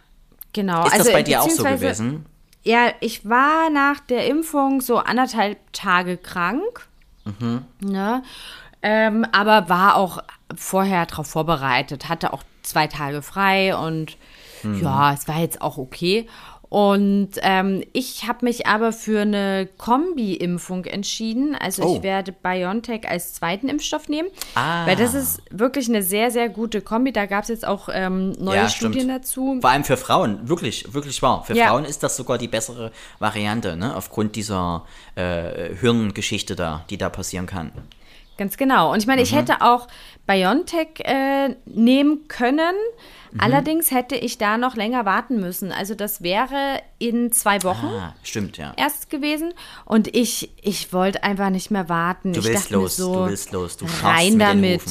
[0.52, 0.84] genau.
[0.86, 2.26] Ist also, das bei dir auch so gewesen?
[2.62, 6.86] Ja, ich war nach der Impfung so anderthalb Tage krank.
[7.80, 8.22] Ne?
[8.82, 10.22] Ähm, aber war auch
[10.54, 14.16] vorher darauf vorbereitet, hatte auch zwei Tage frei und
[14.80, 16.28] ja, es war jetzt auch okay.
[16.72, 21.54] Und ähm, ich habe mich aber für eine Kombi-Impfung entschieden.
[21.54, 21.96] Also Oh.
[21.96, 24.30] ich werde BioNTech als zweiten Impfstoff nehmen.
[24.54, 24.86] Ah.
[24.86, 27.12] Weil das ist wirklich eine sehr, sehr gute Kombi.
[27.12, 29.10] Da gab es jetzt auch ähm, neue Ja, Studien stimmt.
[29.24, 29.58] dazu.
[29.60, 31.44] Vor allem für Frauen, wirklich, wirklich wahr.
[31.44, 31.66] Für Ja.
[31.68, 33.94] Frauen ist das sogar die bessere Variante, ne?
[33.94, 37.70] Aufgrund dieser äh, Hirngeschichte da, die da passieren kann.
[38.38, 38.92] Ganz genau.
[38.92, 39.24] Und ich meine, Mhm.
[39.26, 39.88] ich hätte auch
[40.26, 42.74] BioNTech äh, nehmen können.
[43.30, 43.40] Mhm.
[43.40, 45.70] Allerdings hätte ich da noch länger warten müssen.
[45.72, 48.72] Also das wäre in zwei Wochen Ah, stimmt, ja.
[48.76, 49.52] erst gewesen.
[49.84, 52.32] Und ich, ich wollte einfach nicht mehr warten.
[52.32, 54.82] Du willst los, so, du willst los, du rein damit.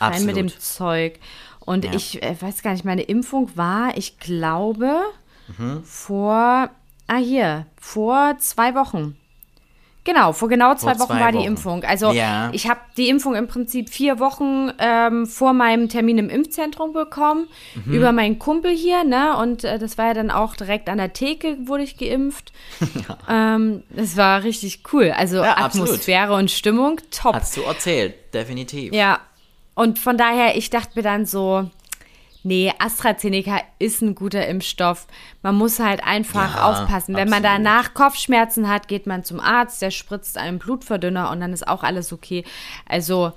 [0.00, 0.62] Rein mit dem Absolut.
[0.62, 1.20] Zeug.
[1.60, 1.92] Und Ja.
[1.92, 5.00] ich äh, weiß gar nicht, meine Impfung war, ich glaube,
[5.58, 5.82] Mhm.
[5.84, 6.70] vor,
[7.06, 9.16] ah hier, vor zwei Wochen.
[10.08, 11.46] Genau, vor genau zwei Vor Wochen zwei war die Wochen.
[11.48, 11.84] Impfung.
[11.84, 12.48] Also Ja.
[12.52, 17.46] ich habe die Impfung im Prinzip vier Wochen ähm, vor meinem Termin im Impfzentrum bekommen,
[17.84, 17.92] Mhm.
[17.92, 19.36] über meinen Kumpel hier, ne?
[19.36, 22.52] Und äh, das war ja dann auch direkt an der Theke, wurde ich geimpft.
[23.28, 25.12] ähm, das war richtig cool.
[25.14, 25.88] Also Ja, absolut.
[25.88, 27.34] Atmosphäre und Stimmung, top.
[27.34, 28.94] Hast du erzählt, definitiv.
[28.94, 29.18] Ja,
[29.74, 31.68] und von daher, ich dachte mir dann so,
[32.42, 35.06] nee, AstraZeneca ist ein guter Impfstoff.
[35.42, 37.14] Man muss halt einfach Ja, aufpassen.
[37.16, 37.66] Wenn man absolut.
[37.66, 41.82] danach Kopfschmerzen hat, geht man zum Arzt, der spritzt einen Blutverdünner und dann ist auch
[41.82, 42.44] alles okay.
[42.86, 43.32] Also,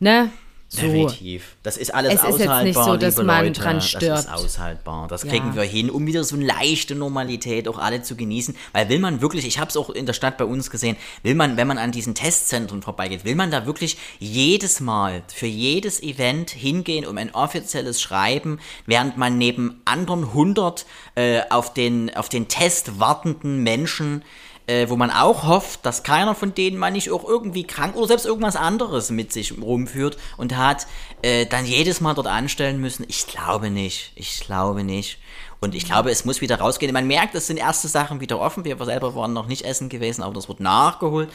[0.00, 0.30] ne?
[0.74, 0.80] So.
[0.80, 1.56] Definitiv.
[1.62, 3.60] Das ist alles Es ist jetzt aushaltbar, nicht so, dass liebe man Leute.
[3.60, 3.94] dran Das
[4.24, 5.06] ist aushaltbar.
[5.06, 5.28] Das Ja.
[5.30, 8.56] kriegen wir hin, um wieder so eine leichte Normalität auch alle zu genießen.
[8.72, 11.34] Weil will man wirklich, ich habe es auch in der Stadt bei uns gesehen, will
[11.34, 16.02] man, wenn man an diesen Testzentren vorbeigeht, will man da wirklich jedes Mal für jedes
[16.02, 22.30] Event hingehen, um ein offizielles Schreiben, während man neben anderen hundert äh, auf den auf
[22.30, 24.24] den Test wartenden Menschen
[24.66, 28.08] äh, wo man auch hofft, dass keiner von denen man nicht auch irgendwie krank oder
[28.08, 30.86] selbst irgendwas anderes mit sich rumführt und hat,
[31.22, 33.04] äh, dann jedes Mal dort anstellen müssen.
[33.08, 34.12] Ich glaube nicht.
[34.14, 35.18] Ich glaube nicht.
[35.62, 36.92] Und ich glaube, es muss wieder rausgehen.
[36.92, 38.64] Man merkt, es sind erste Sachen wieder offen.
[38.64, 41.30] Wir selber waren noch nicht essen gewesen, aber das wird nachgeholt.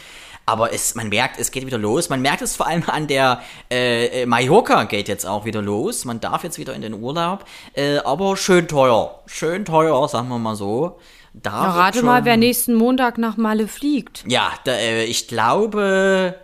[0.45, 2.09] Aber es, man merkt, es geht wieder los.
[2.09, 6.03] Man merkt es vor allem an der äh, äh, Mallorca geht jetzt auch wieder los.
[6.03, 7.45] Man darf jetzt wieder in den Urlaub.
[7.73, 9.21] Äh, aber schön teuer.
[9.27, 10.99] Schön teuer, sagen wir mal so.
[11.43, 14.23] Da Ja, rate schon- mal, wer nächsten Montag nach Malle fliegt.
[14.27, 16.35] ja, da, äh, ich glaube,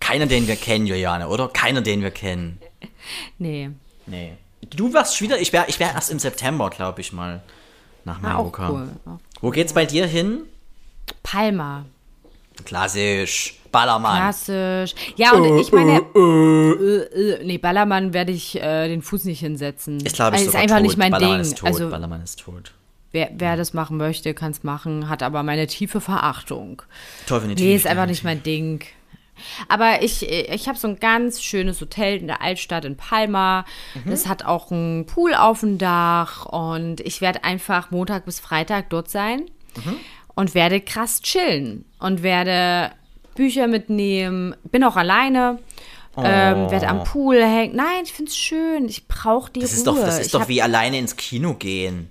[0.00, 1.48] keiner, den wir kennen, Juliane, oder?
[1.48, 2.58] Keiner, den wir kennen.
[3.38, 3.70] Nee.
[4.06, 4.32] Nee.
[4.70, 7.40] Du warst schon wieder, ich wäre ich wär erst im September, glaube ich mal,
[8.04, 8.70] nach War auch Mallorca.
[8.70, 9.18] cool.
[9.40, 10.42] Wo geht's bei dir hin?
[11.22, 11.84] Palma.
[12.64, 13.56] Klassisch.
[13.72, 14.16] Ballermann.
[14.18, 14.94] Klassisch.
[15.16, 20.00] Ja, und ich meine, äh, äh, nee, Ballermann werde ich äh, den Fuß nicht hinsetzen.
[20.04, 20.86] Ist, glaube ich, also, ist einfach tot.
[20.86, 21.52] nicht mein Ballermann Ding.
[21.52, 21.66] ist tot.
[21.68, 22.72] Also, Ballermann ist tot.
[23.12, 26.82] Wer, wer das machen möchte, kann es machen, hat aber meine tiefe Verachtung.
[27.28, 27.64] Definitiv.
[27.64, 28.84] Nee, ist einfach nicht mein Ding.
[29.68, 33.64] Aber ich, ich habe so ein ganz schönes Hotel in der Altstadt in Palma.
[33.94, 34.10] Mhm.
[34.10, 38.90] Das hat auch einen Pool auf dem Dach und ich werde einfach Montag bis Freitag
[38.90, 39.46] dort sein
[39.76, 39.96] Mhm.
[40.34, 42.90] und werde krass chillen und werde
[43.36, 44.54] Bücher mitnehmen.
[44.64, 45.58] Bin auch alleine.
[46.16, 47.76] Ähm, werde am Pool hängen.
[47.76, 48.86] Nein, ich finde es schön.
[48.88, 49.62] Ich brauche die Oh.
[49.62, 49.76] Das Ruhe.
[49.78, 52.10] ist doch, das ist ich doch wie alleine ins Kino gehen.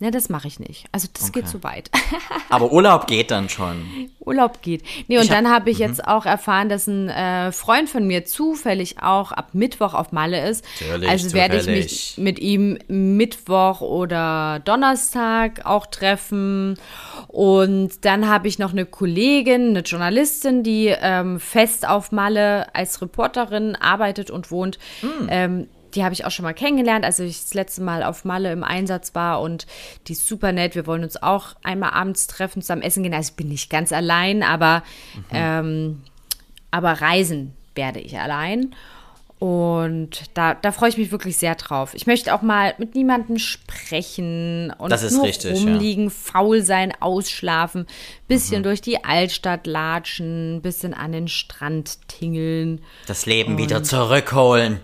[0.00, 0.86] Ne, das mache ich nicht.
[0.92, 1.52] Also das geht Okay.
[1.52, 1.90] zu weit.
[2.50, 4.08] Aber Urlaub geht dann schon.
[4.20, 4.84] Urlaub geht.
[5.08, 8.06] Nee, und Ich hab- dann habe ich jetzt auch erfahren, dass ein äh, Freund von
[8.06, 10.64] mir zufällig auch ab Mittwoch auf Malle ist.
[10.80, 16.78] Natürlich, also werde ich mich mit ihm Mittwoch oder Donnerstag auch treffen.
[17.26, 23.02] Und dann habe ich noch eine Kollegin, eine Journalistin, die ähm, fest auf Malle als
[23.02, 24.78] Reporterin arbeitet und wohnt.
[25.00, 25.10] Hm.
[25.28, 25.68] Ähm,
[25.98, 28.62] die habe ich auch schon mal kennengelernt, als ich das letzte Mal auf Malle im
[28.62, 29.66] Einsatz war und
[30.06, 30.76] die ist super nett.
[30.76, 33.12] Wir wollen uns auch einmal abends treffen, zusammen essen gehen.
[33.14, 34.84] Also ich bin nicht ganz allein, aber,
[35.32, 36.02] ähm,
[36.70, 38.74] aber reisen werde ich allein.
[39.40, 41.94] Und da, da freue ich mich wirklich sehr drauf.
[41.94, 45.64] Ich möchte auch mal mit niemandem sprechen und Das ist nur richtig, ja.
[45.64, 47.86] rumliegen, faul sein, ausschlafen, Mhm.
[48.26, 52.80] bisschen durch die Altstadt latschen, bisschen an den Strand tingeln.
[53.06, 54.80] Das Leben wieder zurückholen.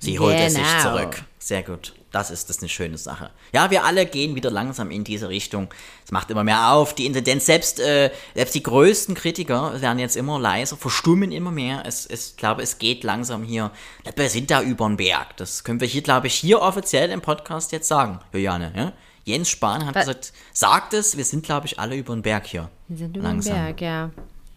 [0.00, 0.96] Sie holt es sich Genau.
[0.96, 1.22] zurück.
[1.38, 1.94] Sehr gut.
[2.12, 3.30] Das ist, das ist eine schöne Sache.
[3.52, 5.68] Ja, wir alle gehen wieder langsam in diese Richtung.
[6.04, 6.92] Es macht immer mehr auf.
[6.94, 11.84] Die Inzidenz, selbst, äh, selbst die größten Kritiker werden jetzt immer leiser, verstummen immer mehr.
[11.86, 13.70] Es, es, ich glaube, es geht langsam hier.
[14.16, 15.36] Wir sind da über den Berg.
[15.36, 18.72] Das können wir hier, glaube ich, hier offiziell im Podcast jetzt sagen, Juliane.
[18.76, 18.92] Ja?
[19.24, 22.46] Jens Spahn hat Da- gesagt, sagt es, wir sind, glaube ich, alle über den Berg
[22.46, 22.70] hier.
[22.88, 24.10] Wir sind über den Berg, ja.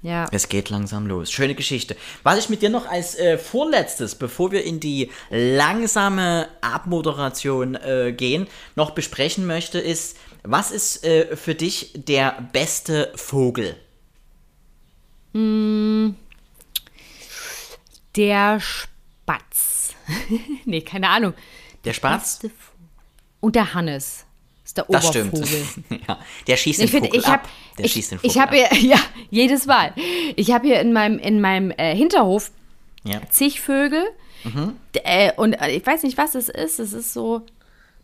[0.04, 0.28] Ja.
[0.32, 1.32] Es geht langsam los.
[1.32, 1.96] Schöne Geschichte.
[2.24, 8.14] Was ich mit dir noch als äh, vorletztes, bevor wir in die langsame Abmoderation äh,
[8.16, 13.78] gehen, noch besprechen möchte, ist, was ist äh, für dich der beste Vogel?
[18.18, 19.96] Der Spatz.
[20.66, 21.34] nee, keine Ahnung.
[21.86, 22.42] Der Spatz?
[23.40, 24.26] Und der Hannes.
[24.66, 25.34] Ist der Das stimmt.
[26.08, 27.50] Ja, der schießt Ich den finde, Vogel ich habe ab.
[27.78, 28.72] Der ich, schießt den Vogel ich habe ab.
[28.74, 29.00] hier, ja,
[29.30, 29.94] jedes Mal.
[30.36, 32.52] Ich habe hier in meinem in meinem äh, Hinterhof
[33.04, 33.20] Ja.
[33.30, 34.04] zig Vögel.
[34.44, 34.76] Mhm.
[35.04, 36.80] Äh, und äh, ich weiß nicht, was es ist.
[36.80, 37.42] Es ist so.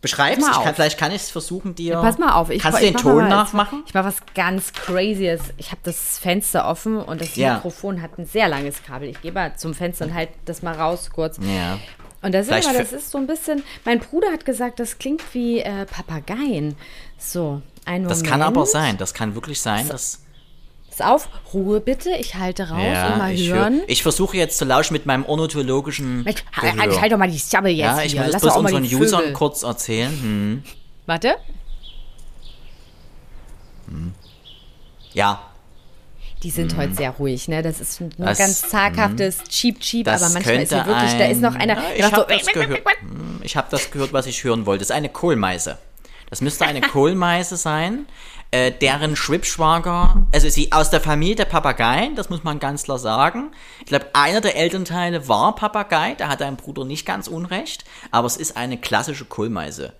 [0.02, 1.96] Beschreib's, ich kann, vielleicht kann ich es versuchen, dir.
[1.98, 2.50] Pass mal auf.
[2.50, 3.84] Ich, Kannst ich du den Ton nachmachen?
[3.86, 5.42] Ich mache was ganz Crazyes.
[5.58, 7.56] Ich habe das Fenster offen und das Ja.
[7.56, 9.10] Mikrofon hat ein sehr langes Kabel.
[9.10, 11.38] Ich gehe mal zum Fenster und halt das mal raus kurz.
[11.42, 11.78] Ja.
[12.22, 13.64] Und das ist, aber, das ist so ein bisschen.
[13.86, 16.76] Mein Bruder hat gesagt, das klingt wie äh, Papageien.
[17.18, 18.12] So, ein Moment.
[18.12, 18.98] Das kann aber sein.
[18.98, 20.22] Das kann wirklich sein, dass.
[20.90, 22.10] Pass auf, Ruhe bitte.
[22.20, 23.76] Ich halte raus und Ja, mal ich, hören.
[23.80, 26.24] hör, ich versuche jetzt zu lauschen mit meinem ornithologischen.
[26.24, 26.76] Mensch, Gehör.
[26.78, 28.24] halt, halt doch mal die Sabbel jetzt Ja, ich hier.
[28.24, 30.12] muss Lass bloß unseren Usern kurz erzählen.
[30.12, 30.64] Hm.
[31.06, 31.36] Warte.
[35.14, 35.49] Ja,
[36.44, 37.62] Die sind heute sehr ruhig, ne?
[37.62, 38.24] Das ist ein Mhm.
[38.24, 41.62] Das- ganz zaghaftes Cheap Cheap, das aber manchmal ist hier wirklich, da ist noch ein-
[41.70, 42.82] einer, Ja, ich habe so, das, gehört.
[43.02, 44.80] Hm, ich hab das gehört, was ich hören wollte.
[44.80, 45.78] Das ist eine Kohlmeise.
[46.30, 48.06] Das müsste eine Kohlmeise sein,
[48.52, 53.00] äh, deren Schwibschwager, also sie aus der Familie der Papageien, das muss man ganz klar
[53.00, 53.52] sagen.
[53.82, 58.28] Ich glaube, einer der Elternteile war Papagei, da hat dein Bruder nicht ganz unrecht, aber
[58.28, 59.94] es ist eine klassische Kohlmeise.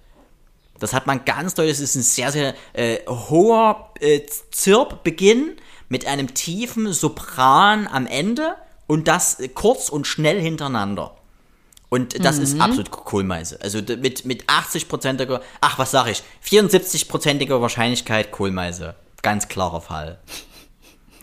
[0.80, 1.74] Das hat man ganz deutlich.
[1.74, 4.22] Es ist ein sehr, sehr äh, hoher äh,
[4.52, 5.58] Zirpbeginn
[5.90, 8.56] mit einem tiefen Sopran am Ende
[8.88, 11.16] und das kurz und schnell hintereinander.
[11.90, 13.60] Und das ist absolut Kohlmeise.
[13.62, 18.96] Also mit, mit 80%iger, ach was sag ich, 74%iger Wahrscheinlichkeit Kohlmeise.
[19.24, 20.20] Ganz klarer Fall.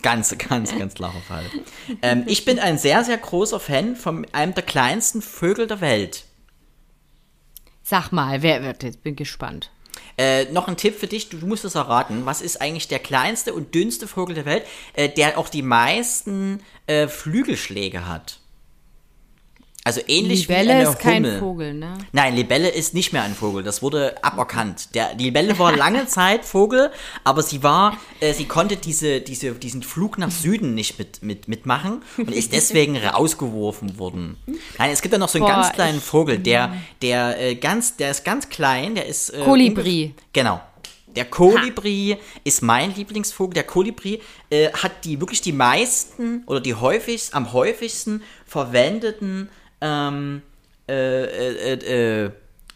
[0.03, 1.45] Ganz, ganz, ganz klarer Fall.
[2.03, 6.25] Ähm, ich bin ein sehr, sehr großer Fan von einem der kleinsten Vögel der Welt.
[7.83, 9.03] Sag mal, wer wird jetzt?
[9.03, 9.71] Bin gespannt.
[10.19, 12.27] Äh, noch ein Tipp für dich, du, musst es erraten.
[12.27, 16.63] Was ist eigentlich der kleinste und dünnste Vogel der Welt, äh, der auch die meisten
[16.87, 18.41] äh, Flügelschläge hat?
[19.87, 21.39] Also ähnlich wie Libelle eine ist kein Hummel.
[21.39, 21.97] Vogel, ne?
[22.11, 23.63] Nein, Libelle ist nicht mehr ein Vogel.
[23.63, 24.97] Das wurde aberkannt.
[24.97, 26.91] Der die Libelle war lange Zeit Vogel,
[27.23, 31.47] aber sie war, äh, sie konnte diese, diese, diesen Flug nach Süden nicht mit, mit,
[31.47, 34.37] mitmachen und ist deswegen rausgeworfen worden.
[34.77, 37.97] Nein, es gibt ja noch so einen Boah, ganz kleinen Vogel, der, der äh, ganz,
[37.97, 40.15] der ist ganz klein, der ist äh, Kolibri.
[40.33, 40.61] Genau.
[41.15, 43.55] Der Kolibri ist mein Lieblingsvogel.
[43.55, 44.21] Der Kolibri
[44.51, 49.49] äh, hat die wirklich die meisten oder die häufigst, am häufigsten verwendeten
[49.87, 50.43] ähm,
[50.89, 52.31] äh, äh, äh,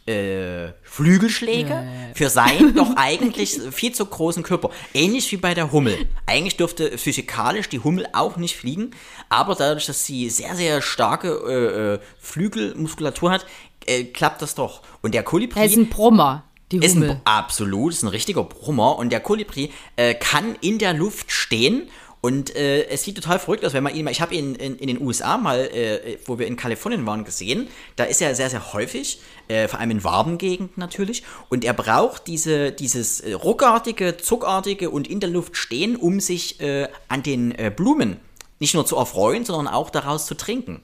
[0.06, 4.70] äh, Flügelschläge für seinen doch eigentlich viel zu großen Körper.
[4.94, 6.08] Ähnlich wie bei der Hummel.
[6.26, 8.90] Eigentlich dürfte physikalisch die Hummel auch nicht fliegen,
[9.28, 13.46] aber dadurch, dass sie sehr, sehr starke äh, äh, Flügelmuskulatur hat,
[13.86, 14.82] äh, klappt das doch.
[15.02, 18.96] Und der Kolibri Er ist ein Brummer, die ist ein, absolut, ist ein richtiger Brummer
[18.98, 21.88] und der Kolibri äh, kann in der Luft stehen
[22.20, 24.76] und äh, es sieht total verrückt aus, wenn man ihn mal, ich habe ihn in,
[24.76, 28.50] in den USA mal, äh, wo wir in Kalifornien waren, gesehen, da ist er sehr,
[28.50, 33.32] sehr häufig, äh, vor allem in warmen Gegenden natürlich und er braucht diese, dieses äh,
[33.32, 38.18] ruckartige, zuckartige und in der Luft stehen, um sich äh, an den äh, Blumen
[38.58, 40.82] nicht nur zu erfreuen, sondern auch daraus zu trinken.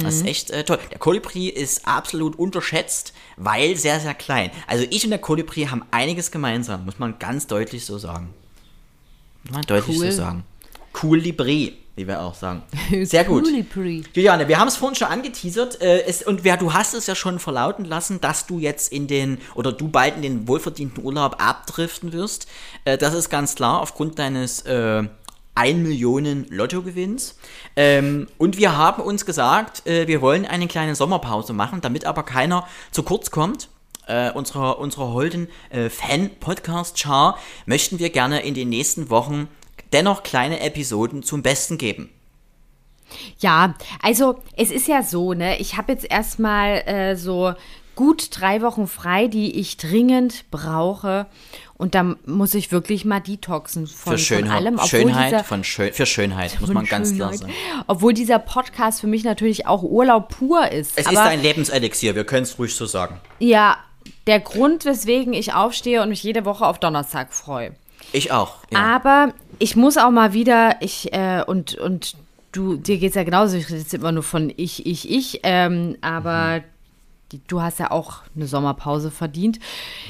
[0.00, 0.80] Das ist echt äh, toll.
[0.90, 4.50] Der Kolibri ist absolut unterschätzt, weil sehr, sehr klein.
[4.66, 8.34] Also ich und der Kolibri haben einiges gemeinsam, muss man ganz deutlich so sagen.
[9.50, 10.10] Man deutlich Cool.
[10.10, 10.44] so sagen.
[10.92, 12.62] Kolibri, wie wir auch sagen.
[13.04, 13.44] Sehr gut.
[13.44, 14.04] Kolibri.
[14.14, 17.14] Juliane, wir haben es vorhin schon angeteasert äh, es, und wer, du hast es ja
[17.14, 21.36] schon verlauten lassen, dass du jetzt in den, oder du bald in den wohlverdienten Urlaub
[21.38, 22.46] abdriften wirst.
[22.84, 25.04] Äh, das ist ganz klar aufgrund deines äh,
[25.54, 27.36] 1 Millionen Lottogewinns.
[27.76, 32.22] Ähm, und wir haben uns gesagt, äh, wir wollen eine kleine Sommerpause machen, damit aber
[32.22, 33.68] keiner zu kurz kommt.
[34.06, 39.48] Äh, unserer, unserer holden äh, Fan-Podcast-Char möchten wir gerne in den nächsten Wochen
[39.92, 42.10] dennoch kleine Episoden zum Besten geben.
[43.38, 45.58] Ja, also es ist ja so, ne?
[45.58, 47.54] Ich habe jetzt erstmal äh, so
[47.94, 51.26] gut drei Wochen frei, die ich dringend brauche.
[51.78, 54.74] Und da muss ich wirklich mal detoxen von, Für Schönheit, von allem.
[54.74, 57.54] obwohl Schönheit dieser- von Schön, für Schönheit, muss man ganz klar Schönheit.
[57.56, 57.84] sagen.
[57.86, 60.92] Obwohl dieser Podcast für mich natürlich auch Urlaub pur ist.
[60.96, 63.20] Es ist ein Lebenselixier, wir können es ruhig so sagen.
[63.38, 63.76] ja,
[64.26, 67.72] der Grund, weswegen ich aufstehe und mich jede Woche auf Donnerstag freue.
[68.12, 68.58] Ich auch.
[68.70, 68.80] Ja.
[68.80, 72.16] Aber ich muss auch mal wieder, ich, äh, und, und
[72.52, 75.96] du, dir geht's ja genauso, ich rede jetzt immer nur von ich, ich, ich, ähm,
[76.00, 76.62] aber
[77.32, 79.58] die, du hast ja auch eine Sommerpause verdient.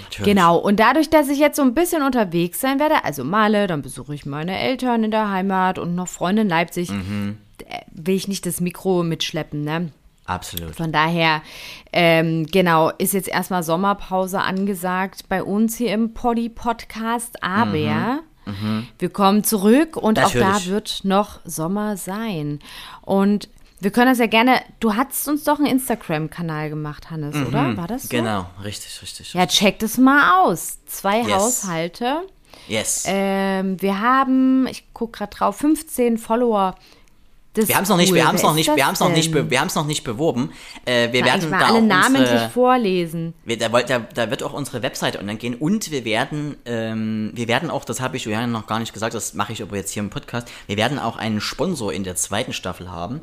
[0.05, 0.35] Natürlich.
[0.35, 3.83] Genau, und dadurch, dass ich jetzt so ein bisschen unterwegs sein werde, also Male, dann
[3.83, 8.29] besuche ich meine Eltern in der Heimat und noch Freunde in Leipzig, äh, will ich
[8.29, 9.91] nicht das Mikro mitschleppen, ne?
[10.27, 10.75] Absolut.
[10.75, 11.43] Von daher,
[11.93, 18.21] ähm, genau, ist jetzt erstmal Sommerpause angesagt bei uns hier im Poddy-Podcast, aber
[18.99, 20.71] wir kommen zurück und auch da Natürlich.
[20.71, 22.61] wird noch Sommer sein.
[23.03, 23.49] Und
[23.81, 27.77] wir können das ja gerne, du hattest uns doch einen Instagram-Kanal gemacht, Hannes, oder?
[27.77, 28.09] War das so?
[28.09, 29.35] Genau, richtig, richtig.
[29.35, 30.79] Ja, check das mal aus.
[30.87, 31.33] Zwei Yes.
[31.35, 32.23] Haushalte.
[32.69, 33.05] yes.
[33.07, 36.75] Ähm, wir haben, ich gucke gerade drauf, 15 Follower.
[37.57, 38.17] Das wir haben es noch nicht, cool.
[38.17, 39.87] wir haben es Wer noch nicht, wir haben es noch nicht, wir haben es noch
[39.87, 40.53] nicht beworben.
[40.85, 43.35] Äh, wir Na, werden mal da alle namentlich unsere, vorlesen.
[43.45, 47.49] wir, da, da, da wird auch unsere Webseite online gehen und wir werden, ähm, wir
[47.49, 49.91] werden auch, das habe ich Juliane noch gar nicht gesagt, das mache ich aber jetzt
[49.91, 50.49] hier im Podcast.
[50.67, 53.21] Wir werden auch einen Sponsor in der zweiten Staffel haben.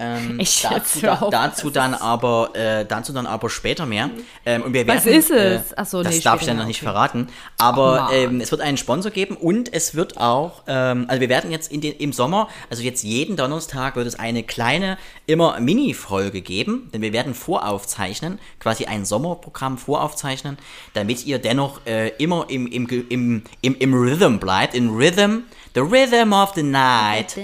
[0.00, 4.10] Ähm, dazu, da, dazu dann aber äh, dazu dann aber später mehr.
[4.44, 5.70] Ähm, und wir werden, Was ist es?
[5.70, 6.86] Äh, Ach so, das nee, darf ich dann noch nicht okay.
[6.86, 7.28] verraten.
[7.58, 11.52] Aber ähm, es wird einen Sponsor geben und es wird auch, ähm, also wir werden
[11.52, 16.40] jetzt in den, im Sommer, also jetzt jeden Donnerstag wird es eine kleine, immer Mini-Folge
[16.40, 20.58] geben, denn wir werden voraufzeichnen, quasi ein Sommerprogramm voraufzeichnen,
[20.94, 25.80] damit ihr dennoch äh, immer im, im, im, im, im Rhythm bleibt, in Rhythm, the
[25.80, 27.36] Rhythm of the Night.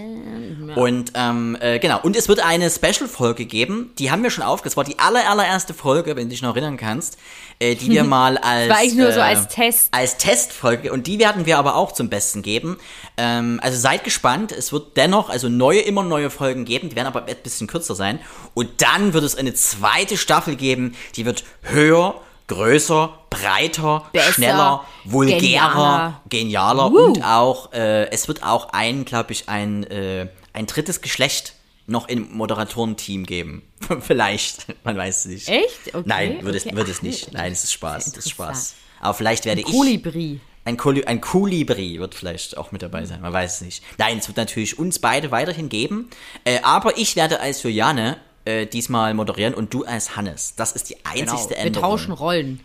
[0.77, 4.71] Und ähm, äh, genau, und es wird eine Special-Folge geben, die haben wir schon aufgenommen,
[4.71, 7.19] das war die aller, allererste Folge, wenn du dich noch erinnern kannst,
[7.59, 8.69] äh, die wir mal als...
[8.69, 9.89] war eigentlich nur so äh, als Test.
[9.93, 12.77] als Testfolge und die werden wir aber auch zum Besten geben.
[13.17, 17.09] Ähm, also seid gespannt, es wird dennoch also neue, immer neue Folgen geben, die werden
[17.09, 18.21] aber ein bisschen kürzer sein.
[18.55, 22.21] Und dann wird es eine zweite Staffel geben, die wird höher,
[22.51, 26.91] größer, breiter, Besser, schneller, vulgärer, genialer.
[26.91, 31.55] genialer und auch, äh, es wird auch ein, glaube ich, ein, äh, ein drittes Geschlecht
[31.87, 33.63] noch im Moderatorenteam geben.
[34.01, 35.49] Vielleicht, man weiß es nicht.
[35.49, 35.95] Echt?
[35.95, 36.71] Okay, Nein, wird, okay.
[36.71, 37.33] es, wird es nicht.
[37.33, 38.75] Nein, es ist Spaß, es ist Spaß.
[39.01, 39.67] Aber vielleicht werde ich...
[39.67, 40.41] Kolibri.
[40.65, 43.83] Ein, Koli ein Kolibri wird vielleicht auch mit dabei sein, man weiß es nicht.
[43.97, 46.11] Nein, es wird natürlich uns beide weiterhin geben.
[46.45, 50.55] Äh, aber ich werde als Juliane äh, diesmal moderieren und du als Hannes.
[50.57, 51.11] Das ist die Genau.
[51.33, 51.91] einzigste Wir Änderung.
[51.91, 52.61] tauschen Rollen.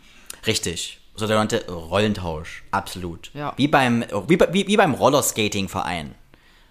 [0.47, 0.99] Richtig.
[1.15, 2.63] Sogenannte Rollentausch.
[2.71, 3.31] Absolut.
[3.33, 3.53] Ja.
[3.57, 6.13] Wie beim, wie, wie, wie beim Rollerskating-Verein.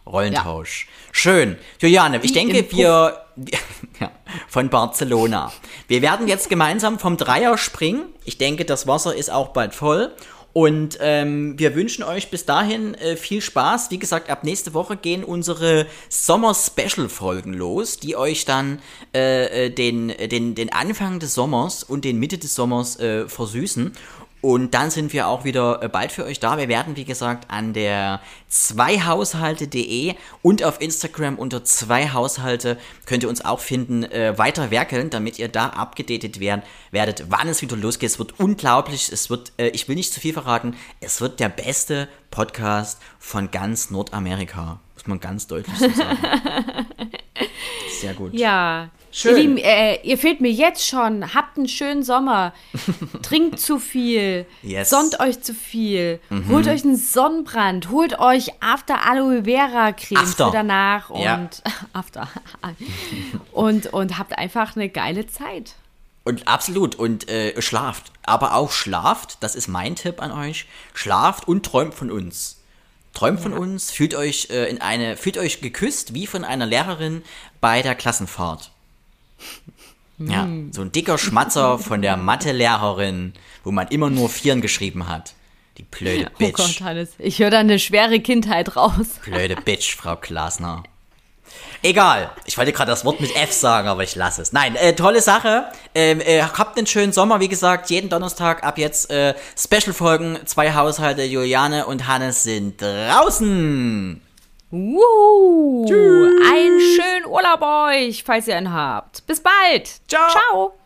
[0.06, 0.86] Rollentausch.
[1.12, 1.56] Schön.
[1.80, 3.20] Juliane, ich denke, wir
[4.00, 4.10] ja,
[4.48, 5.50] von Barcelona.
[5.88, 8.04] Wir werden jetzt gemeinsam vom Dreier springen.
[8.24, 10.14] Ich denke, das Wasser ist auch bald voll.
[10.54, 13.90] Und ähm, wir wünschen euch bis dahin äh, viel Spaß.
[13.90, 18.78] Wie gesagt, ab nächste Woche gehen unsere Sommer-Special-Folgen los, die euch dann
[19.12, 23.94] äh, äh, den, den, den Anfang des Sommers und den Mitte des Sommers äh, versüßen.
[24.44, 26.58] Und dann sind wir auch wieder äh, bald für euch da.
[26.58, 32.76] Wir werden, wie gesagt, an der zweihaushalte.de und auf Instagram unter zweihaushalte
[33.06, 37.48] könnt ihr uns auch finden, äh, weiter werkeln, damit ihr da abgedatet werden, werdet, wann
[37.48, 38.10] es wieder losgeht.
[38.10, 39.10] Es wird unglaublich.
[39.10, 43.50] Es wird, äh, ich will nicht zu viel verraten, es wird der beste Podcast von
[43.50, 44.78] ganz Nordamerika.
[45.04, 46.18] Muss man ganz deutlich so sagen.
[48.00, 48.32] Sehr gut.
[48.32, 48.88] Ja.
[49.12, 49.32] Schön.
[49.36, 51.34] Ihr Lieben, äh, ihr fehlt mir jetzt schon.
[51.34, 52.54] Habt einen schönen Sommer.
[53.22, 54.46] Trinkt zu viel.
[54.62, 54.88] Yes.
[54.88, 56.20] Sonnt euch zu viel.
[56.48, 57.90] Holt euch einen Sonnenbrand.
[57.90, 60.46] Holt euch After Aloe Vera Creme After.
[60.46, 61.10] für danach.
[61.10, 61.48] Und Ja.
[61.92, 62.28] After.
[63.52, 65.74] und, und habt einfach eine geile Zeit.
[66.24, 66.94] Und absolut.
[66.94, 68.10] Und äh, schlaft.
[68.22, 70.66] Aber auch schlaft, das ist mein Tipp an euch.
[70.94, 72.58] Schlaft und träumt von uns.
[73.14, 77.22] Träumt von uns, fühlt euch äh, in eine, fühlt euch geküsst wie von einer Lehrerin
[77.60, 78.70] bei der Klassenfahrt.
[80.16, 82.16] Ja, so ein dicker Schmatzer von der
[82.56, 83.32] Mathelehrerin,
[83.64, 85.34] wo man immer nur Vieren geschrieben hat.
[85.76, 86.56] Die blöde Oh Bitch.
[86.56, 87.10] Gott, Hannes.
[87.18, 89.18] Ich höre da eine schwere Kindheit raus.
[89.24, 90.84] Blöde Bitch, Frau Glasner.
[91.82, 92.30] Egal.
[92.46, 94.52] Ich wollte gerade das Wort mit F sagen, aber ich lasse es.
[94.52, 95.66] Nein, äh, tolle Sache.
[95.94, 97.40] Ähm, äh, habt einen schönen Sommer.
[97.40, 100.38] Wie gesagt, jeden Donnerstag ab jetzt äh, Special-Folgen.
[100.46, 104.20] Zwei Haushalte, Juliane und Hannes sind draußen.
[104.70, 105.84] Wuhu.
[105.86, 109.26] Einen schönen Urlaub euch, falls ihr einen habt.
[109.26, 109.88] Bis bald.
[110.08, 110.30] Ciao.
[110.30, 110.83] Ciao.